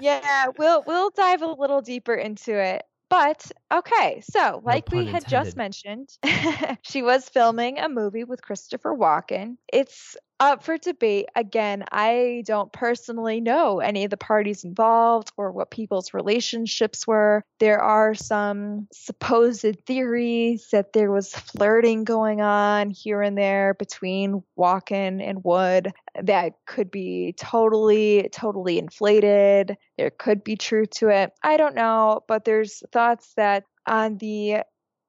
[0.00, 2.82] yeah, we'll we'll dive a little deeper into it.
[3.08, 6.08] But okay, so like we pun had just mentioned,
[6.82, 9.56] she was filming a movie with Christopher Walken.
[9.72, 11.26] It's up for debate.
[11.34, 17.44] Again, I don't personally know any of the parties involved or what people's relationships were.
[17.58, 24.42] There are some supposed theories that there was flirting going on here and there between
[24.58, 29.76] Walken and Wood that could be totally, totally inflated.
[29.96, 31.32] There could be truth to it.
[31.42, 34.62] I don't know, but there's thoughts that on the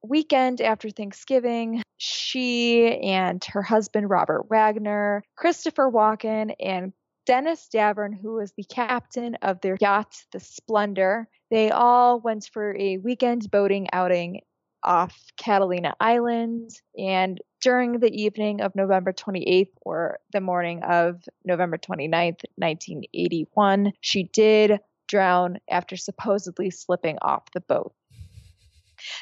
[0.07, 6.93] weekend after Thanksgiving, she and her husband, Robert Wagner, Christopher Walken, and
[7.25, 12.75] Dennis Davern, who was the captain of their yacht, the Splendor, they all went for
[12.77, 14.41] a weekend boating outing
[14.83, 16.71] off Catalina Island.
[16.97, 24.23] And during the evening of November 28th or the morning of November 29th, 1981, she
[24.23, 27.93] did drown after supposedly slipping off the boat.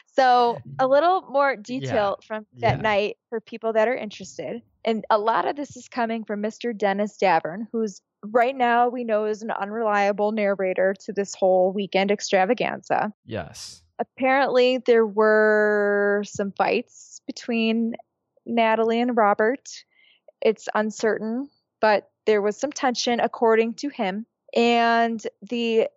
[0.08, 2.82] So, a little more detail from that yeah.
[2.82, 4.62] night for people that are interested.
[4.84, 6.78] And a lot of this is coming from Mr.
[6.78, 8.02] Dennis Davern, who's
[8.32, 13.14] right now we know is an unreliable narrator to this whole weekend extravaganza.
[13.26, 13.82] yes.
[13.98, 17.96] Apparently, there were some fights between
[18.46, 19.70] Natalie and Robert.
[20.42, 21.50] It's uncertain,
[21.80, 24.26] but there was some tension according to him.
[24.54, 25.88] And the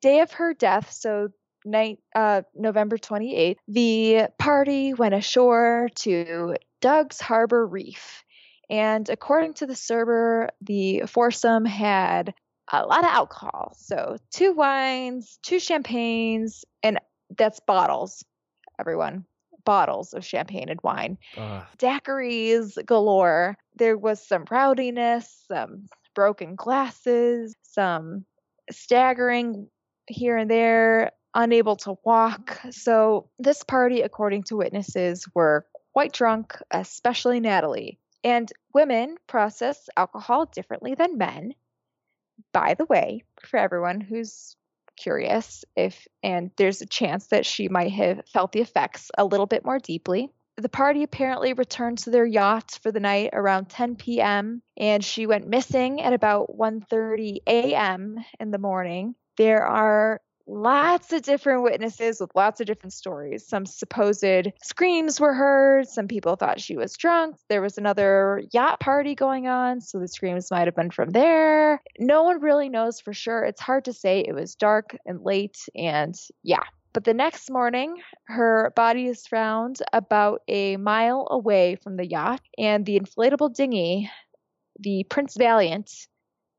[0.00, 1.28] day of her death, so
[1.64, 8.24] night, uh, November 28th, the party went ashore to Doug's Harbor Reef.
[8.70, 12.34] And according to the server, the foursome had
[12.72, 13.74] a lot of alcohol.
[13.76, 16.98] So two wines, two champagnes, and
[17.36, 18.24] that's bottles,
[18.78, 19.24] everyone.
[19.64, 21.18] Bottles of champagne and wine.
[21.36, 21.62] Ugh.
[21.78, 23.56] Daiquiris galore.
[23.76, 28.24] There was some rowdiness, some broken glasses, some
[28.70, 29.68] staggering
[30.08, 32.60] here and there, unable to walk.
[32.70, 37.98] So, this party, according to witnesses, were quite drunk, especially Natalie.
[38.24, 41.54] And women process alcohol differently than men.
[42.52, 44.56] By the way, for everyone who's
[44.96, 49.46] curious, if and there's a chance that she might have felt the effects a little
[49.46, 50.30] bit more deeply.
[50.56, 54.62] The party apparently returned to their yacht for the night around 10 p.m.
[54.76, 58.18] and she went missing at about 1:30 a.m.
[58.38, 59.14] in the morning.
[59.38, 63.46] There are lots of different witnesses with lots of different stories.
[63.46, 65.88] Some supposed screams were heard.
[65.88, 67.36] Some people thought she was drunk.
[67.48, 71.82] There was another yacht party going on, so the screams might have been from there.
[71.98, 73.44] No one really knows for sure.
[73.44, 74.24] It's hard to say.
[74.26, 76.62] It was dark and late, and yeah.
[76.92, 82.42] But the next morning, her body is found about a mile away from the yacht,
[82.58, 84.10] and the inflatable dinghy,
[84.78, 85.90] the Prince Valiant,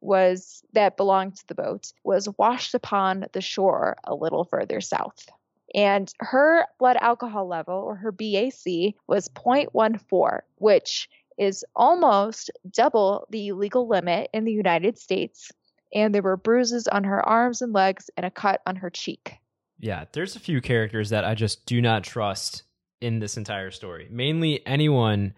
[0.03, 5.29] was that belonged to the boat was washed upon the shore a little further south.
[5.73, 13.53] And her blood alcohol level, or her BAC, was 0.14, which is almost double the
[13.53, 15.51] legal limit in the United States.
[15.93, 19.37] And there were bruises on her arms and legs and a cut on her cheek.
[19.79, 22.63] Yeah, there's a few characters that I just do not trust
[23.01, 24.07] in this entire story.
[24.11, 25.33] Mainly anyone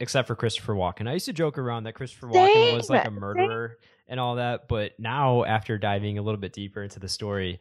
[0.00, 1.08] except for Christopher Walken.
[1.08, 3.76] I used to joke around that Christopher Walken Same, was like a same.
[4.08, 7.58] And all that, but now after diving a little bit deeper into the story,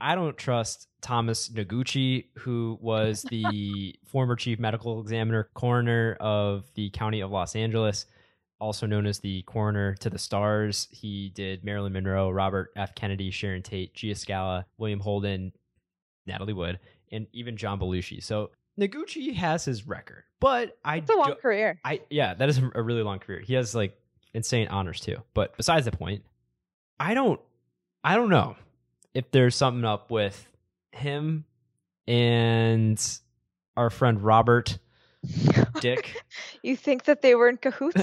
[0.00, 6.90] I don't trust Thomas Noguchi, who was the former chief medical examiner, coroner of the
[6.90, 8.06] county of Los Angeles,
[8.60, 10.88] also known as the coroner to the stars.
[10.90, 12.94] He did Marilyn Monroe, Robert F.
[12.94, 15.52] Kennedy, Sharon Tate, Gia Scala, William Holden,
[16.26, 16.80] Natalie Wood,
[17.12, 18.22] and even John Belushi.
[18.22, 21.78] So Noguchi has his record, but I It's a long do- career.
[21.84, 23.40] I yeah, that is a really long career.
[23.40, 23.96] He has like
[24.34, 25.16] insane honors too.
[25.32, 26.22] But besides the point,
[27.00, 27.40] I don't
[28.02, 28.56] I don't know
[29.14, 30.46] if there's something up with
[30.92, 31.44] him
[32.06, 33.00] and
[33.76, 34.78] our friend Robert
[35.80, 36.14] Dick.
[36.62, 38.02] You think that they were in cahoots?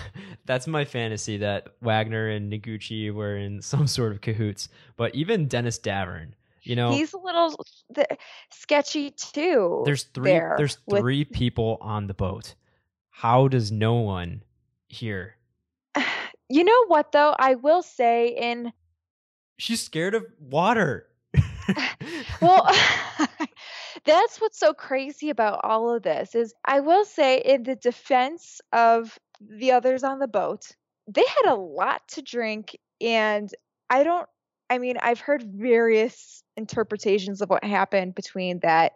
[0.46, 4.68] That's my fantasy that Wagner and Noguchi were in some sort of cahoots.
[4.96, 7.54] But even Dennis Davern, you know, He's a little
[7.94, 8.06] th-
[8.50, 9.82] sketchy too.
[9.86, 12.54] there's three there there's with- three people on the boat.
[13.10, 14.42] How does no one
[14.88, 15.34] here
[16.48, 17.34] You know what though?
[17.38, 18.72] I will say in
[19.58, 21.06] She's scared of water.
[22.40, 22.68] well
[24.04, 28.60] that's what's so crazy about all of this is I will say in the defense
[28.72, 30.70] of the others on the boat,
[31.06, 33.50] they had a lot to drink and
[33.90, 34.28] I don't
[34.70, 38.92] I mean, I've heard various interpretations of what happened between that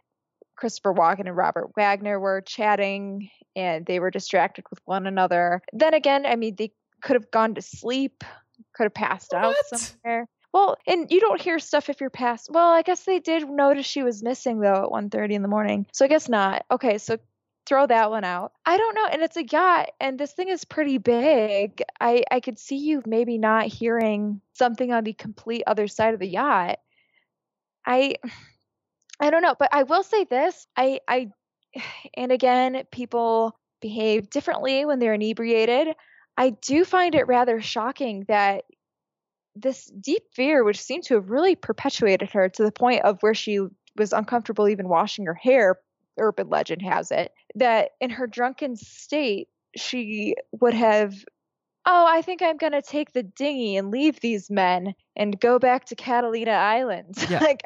[0.56, 5.62] Christopher Walken and Robert Wagner were chatting and they were distracted with one another.
[5.72, 6.72] Then again, I mean, they
[7.02, 8.24] could have gone to sleep,
[8.74, 10.26] could have passed out somewhere.
[10.52, 12.50] Well, and you don't hear stuff if you're past.
[12.52, 15.86] Well, I guess they did notice she was missing though at 1:30 in the morning.
[15.92, 16.64] So I guess not.
[16.70, 17.18] Okay, so
[17.64, 18.52] throw that one out.
[18.66, 21.82] I don't know, and it's a yacht, and this thing is pretty big.
[22.00, 26.20] I I could see you maybe not hearing something on the complete other side of
[26.20, 26.78] the yacht.
[27.86, 28.16] I
[29.20, 30.66] I don't know, but I will say this.
[30.76, 31.30] I I
[32.14, 35.96] and again, people behave differently when they're inebriated.
[36.36, 38.64] I do find it rather shocking that
[39.54, 43.34] this deep fear, which seemed to have really perpetuated her to the point of where
[43.34, 43.60] she
[43.96, 45.78] was uncomfortable even washing her hair,
[46.18, 51.14] urban legend has it, that in her drunken state, she would have,
[51.86, 55.58] oh, I think I'm going to take the dinghy and leave these men and go
[55.58, 57.16] back to Catalina Island.
[57.30, 57.40] Yeah.
[57.40, 57.62] like,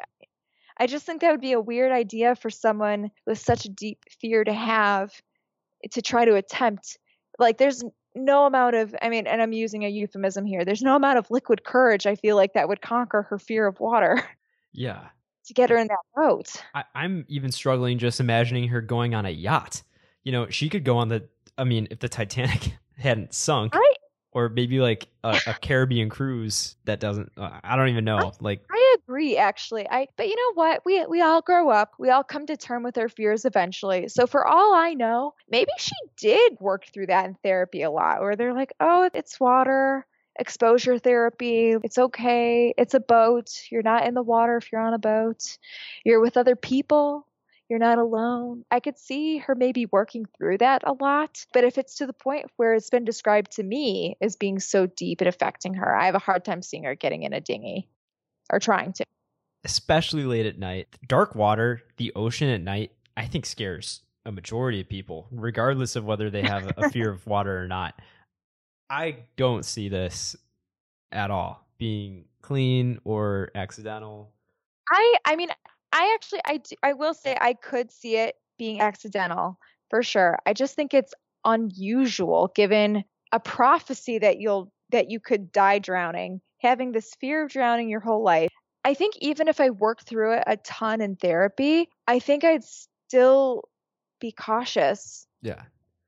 [0.77, 3.99] I just think that would be a weird idea for someone with such a deep
[4.21, 5.11] fear to have
[5.91, 6.97] to try to attempt.
[7.39, 7.83] Like, there's
[8.17, 11.29] no amount of, I mean, and I'm using a euphemism here, there's no amount of
[11.31, 14.23] liquid courage I feel like that would conquer her fear of water
[14.73, 15.05] yeah.
[15.45, 16.61] to get her in that boat.
[16.75, 19.83] I, I'm even struggling just imagining her going on a yacht.
[20.23, 21.23] You know, she could go on the.
[21.57, 23.95] I mean, if the Titanic hadn't sunk, Right.
[24.31, 27.31] or maybe like a, a Caribbean cruise that doesn't.
[27.37, 28.33] Uh, I don't even know.
[28.41, 29.87] Like, I agree, actually.
[29.89, 30.83] I but you know what?
[30.85, 31.93] We we all grow up.
[31.99, 34.07] We all come to term with our fears eventually.
[34.09, 38.21] So for all I know, maybe she did work through that in therapy a lot,
[38.21, 40.05] where they're like, "Oh, it's water,"
[40.39, 41.75] exposure therapy.
[41.83, 42.73] It's okay.
[42.77, 43.49] It's a boat.
[43.71, 45.57] You're not in the water if you're on a boat.
[46.05, 47.25] You're with other people.
[47.69, 48.63] You're not alone.
[48.71, 51.45] I could see her maybe working through that a lot.
[51.53, 54.85] But if it's to the point where it's been described to me as being so
[54.87, 57.89] deep and affecting her, I have a hard time seeing her getting in a dinghy
[58.51, 59.03] or trying to.
[59.63, 60.87] Especially late at night.
[61.07, 66.05] Dark water, the ocean at night, I think scares a majority of people, regardless of
[66.05, 67.99] whether they have a fear of water or not.
[68.89, 70.35] I don't see this
[71.11, 74.31] at all being clean or accidental.
[74.89, 75.49] I I mean
[75.91, 80.37] I actually I do, I will say I could see it being accidental for sure.
[80.45, 81.13] I just think it's
[81.45, 87.51] unusual given a prophecy that you'll that you could die drowning, having this fear of
[87.51, 88.51] drowning your whole life.
[88.83, 92.63] I think even if I worked through it a ton in therapy, I think I'd
[92.63, 93.63] still
[94.19, 95.27] be cautious.
[95.41, 95.61] Yeah.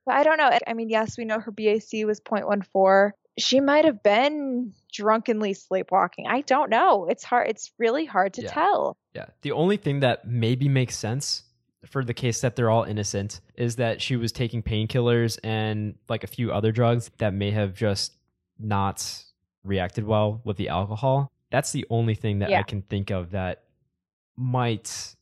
[0.06, 0.50] But I don't know.
[0.66, 3.12] I mean, yes, we know her BAC was 0.14.
[3.38, 6.26] She might have been drunkenly sleepwalking.
[6.26, 7.06] I don't know.
[7.06, 7.48] It's hard.
[7.48, 8.50] It's really hard to Yeah.
[8.52, 8.96] tell.
[9.14, 9.26] Yeah.
[9.42, 11.44] The only thing that maybe makes sense
[11.86, 16.24] for the case that they're all innocent is that she was taking painkillers and like
[16.24, 18.12] a few other drugs that may have just
[18.58, 19.24] not
[19.64, 21.30] reacted well with the alcohol.
[21.50, 23.64] That's the only thing that I can think of that
[24.36, 25.16] might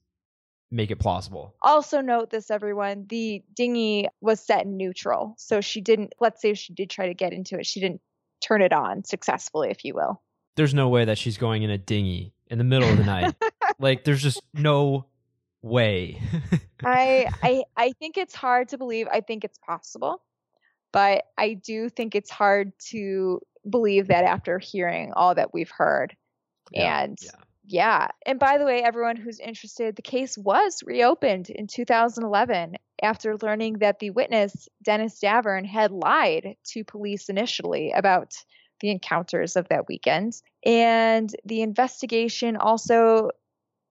[0.70, 1.54] make it plausible.
[1.62, 5.34] Also, note this, everyone the dinghy was set in neutral.
[5.38, 8.00] So she didn't, let's say she did try to get into it, she didn't
[8.40, 10.22] turn it on successfully, if you will.
[10.56, 13.34] There's no way that she's going in a dinghy in the middle of the night.
[13.78, 15.06] like there's just no
[15.62, 16.20] way.
[16.84, 19.06] I, I, I think it's hard to believe.
[19.10, 20.22] I think it's possible.
[20.92, 26.16] But I do think it's hard to believe that after hearing all that we've heard.
[26.70, 27.30] Yeah, and yeah.
[27.66, 28.08] yeah.
[28.26, 33.78] And by the way, everyone who's interested, the case was reopened in 2011 after learning
[33.78, 38.34] that the witness, Dennis Davern, had lied to police initially about
[38.80, 40.34] the encounters of that weekend.
[40.64, 43.30] And the investigation also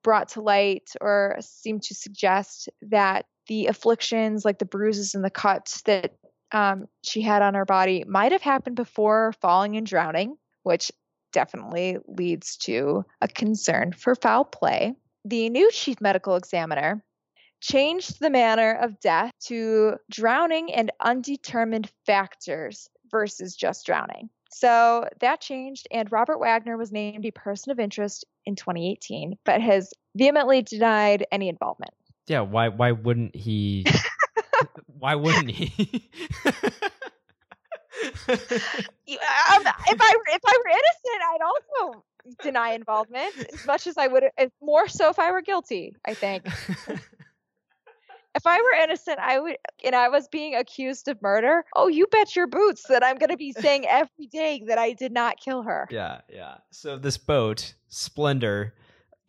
[0.03, 5.29] brought to light or seemed to suggest that the afflictions, like the bruises and the
[5.29, 6.13] cuts that
[6.51, 10.91] um, she had on her body, might have happened before falling and drowning, which
[11.33, 14.95] definitely leads to a concern for foul play.
[15.25, 17.03] The new chief medical examiner
[17.61, 24.29] changed the manner of death to drowning and undetermined factors versus just drowning.
[24.51, 29.61] So that changed, and Robert Wagner was named a person of interest in 2018, but
[29.61, 31.91] has vehemently denied any involvement.
[32.27, 33.85] Yeah, why why wouldn't he
[34.99, 36.09] why wouldn't he?
[38.29, 42.03] If I were- if I were innocent, I'd also
[42.43, 44.23] deny involvement as much as I would.
[44.61, 45.95] More so if I were guilty.
[46.05, 46.45] I think
[48.35, 51.63] if I were innocent, I would, and I was being accused of murder.
[51.75, 54.93] Oh, you bet your boots that I'm going to be saying every day that I
[54.93, 55.87] did not kill her.
[55.89, 56.55] yeah, yeah.
[56.71, 58.75] So this boat, Splendor,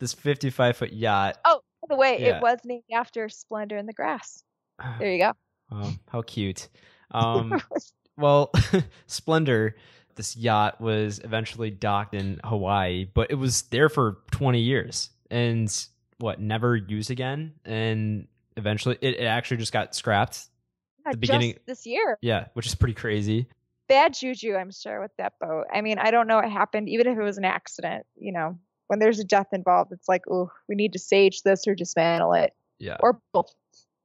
[0.00, 1.38] this 55 foot yacht.
[1.44, 2.36] Oh, by the way, Yeah.
[2.38, 4.42] it was named after Splendor in the Grass.
[4.98, 5.32] There you go.
[5.70, 6.68] Oh, how cute.
[7.10, 7.60] Um,
[8.16, 8.50] well,
[9.06, 9.76] Splendor,
[10.16, 15.72] this yacht was eventually docked in Hawaii, but it was there for 20 years and
[16.18, 17.52] what, never used again.
[17.64, 20.46] And eventually it, it actually just got scrapped.
[21.06, 22.18] Yeah, the beginning- this year.
[22.20, 23.46] Yeah, which is pretty crazy.
[23.88, 25.64] Bad juju, I'm sure, with that boat.
[25.72, 28.04] I mean, I don't know what happened, even if it was an accident.
[28.16, 28.58] You know,
[28.88, 32.34] when there's a death involved, it's like, oh, we need to sage this or dismantle
[32.34, 32.98] it, Yeah.
[33.00, 33.54] or both.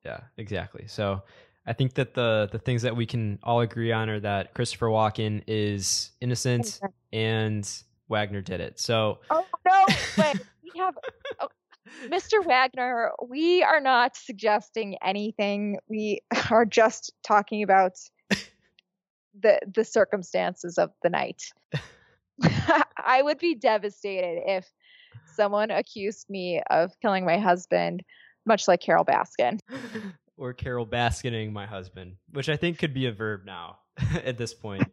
[0.05, 0.85] Yeah, exactly.
[0.87, 1.23] So
[1.65, 4.87] I think that the the things that we can all agree on are that Christopher
[4.87, 6.79] Walken is innocent
[7.13, 7.69] and
[8.09, 8.79] Wagner did it.
[8.79, 9.85] So Oh no,
[10.17, 10.95] wait, we have
[11.39, 11.47] oh,
[12.07, 12.45] Mr.
[12.45, 13.11] Wagner.
[13.25, 15.77] We are not suggesting anything.
[15.87, 17.93] We are just talking about
[19.39, 21.43] the the circumstances of the night.
[22.97, 24.69] I would be devastated if
[25.35, 28.03] someone accused me of killing my husband,
[28.45, 29.59] much like Carole Baskin.
[30.37, 33.79] or Carol Basketing my husband, which I think could be a verb now
[34.23, 34.83] at this point.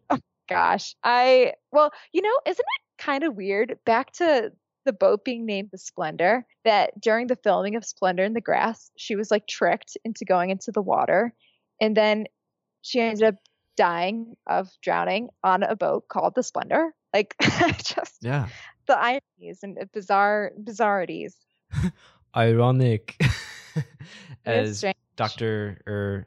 [0.49, 3.79] Gosh, I well, you know, isn't it kind of weird?
[3.87, 4.53] Back to
[4.87, 8.91] the boat being named the Splendor, that during the filming of Splendor in the Grass,
[8.97, 11.35] she was like tricked into going into the water,
[11.81, 12.25] and then
[12.83, 13.35] she ended up
[13.77, 16.93] dying of drowning on a boat called the Splendor.
[17.15, 17.35] Like,
[17.85, 18.49] just Yeah.
[18.87, 21.35] the ironies and bizarre bizarrities.
[22.37, 23.21] Ironic
[24.45, 24.97] as strange.
[25.21, 25.81] Dr.
[25.87, 26.27] or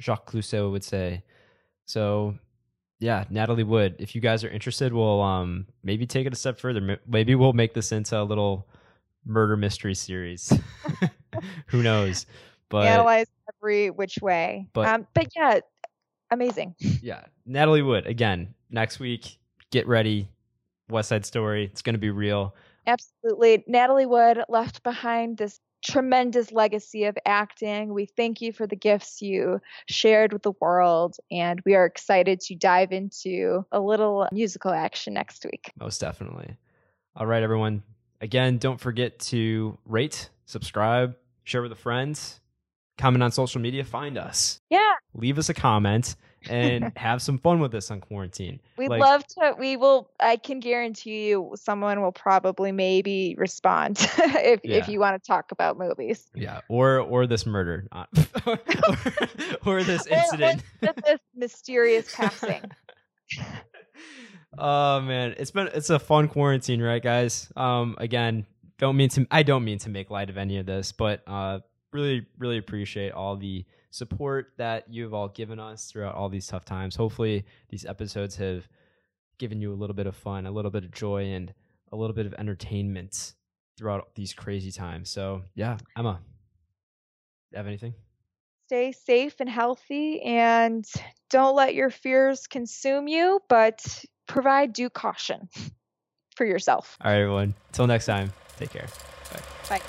[0.00, 1.22] Jacques Clouseau would say.
[1.86, 2.34] So
[3.00, 6.58] yeah, Natalie Wood, if you guys are interested, we'll um maybe take it a step
[6.58, 6.98] further.
[7.06, 8.68] Maybe we'll make this into a little
[9.24, 10.52] murder mystery series.
[11.68, 12.26] Who knows?
[12.68, 13.26] But Analyze
[13.56, 14.66] every which way.
[14.72, 15.60] but- um, but yeah,
[16.30, 16.74] amazing.
[16.78, 19.38] yeah, Natalie Wood again next week.
[19.70, 20.28] get ready.
[20.90, 21.64] West Side Story.
[21.66, 22.54] It's going to be real.
[22.86, 23.62] Absolutely.
[23.66, 27.92] Natalie Wood left behind this tremendous legacy of acting.
[27.92, 32.40] We thank you for the gifts you shared with the world, and we are excited
[32.40, 35.72] to dive into a little musical action next week.
[35.78, 36.56] Most definitely.
[37.16, 37.82] All right, everyone.
[38.20, 42.20] Again, don't forget to rate, subscribe, share with a friend,
[42.96, 44.60] comment on social media, find us.
[44.70, 44.92] Yeah.
[45.14, 46.16] Leave us a comment
[46.48, 48.60] and have some fun with us on quarantine.
[48.76, 49.54] We'd like, love to.
[49.58, 50.10] We will.
[50.20, 54.76] I can guarantee you, someone will probably maybe respond if yeah.
[54.76, 56.26] if you want to talk about movies.
[56.34, 57.86] Yeah, or or this murder,
[58.46, 58.58] or,
[59.66, 62.62] or, this incident, or, or this mysterious passing.
[64.56, 67.52] oh man, it's been it's a fun quarantine, right, guys?
[67.56, 68.46] Um, again,
[68.78, 69.26] don't mean to.
[69.30, 71.60] I don't mean to make light of any of this, but uh,
[71.92, 76.64] really, really appreciate all the support that you've all given us throughout all these tough
[76.64, 76.96] times.
[76.96, 78.68] Hopefully, these episodes have
[79.38, 81.52] given you a little bit of fun, a little bit of joy, and
[81.92, 83.34] a little bit of entertainment
[83.76, 85.08] throughout these crazy times.
[85.08, 86.20] So, yeah, Emma,
[87.54, 87.94] have anything?
[88.66, 90.86] Stay safe and healthy, and
[91.30, 95.48] don't let your fears consume you, but provide due caution
[96.36, 96.98] for yourself.
[97.00, 97.54] All right, everyone.
[97.68, 98.88] Until next time, take care.
[99.32, 99.78] Bye.
[99.78, 99.82] Bye.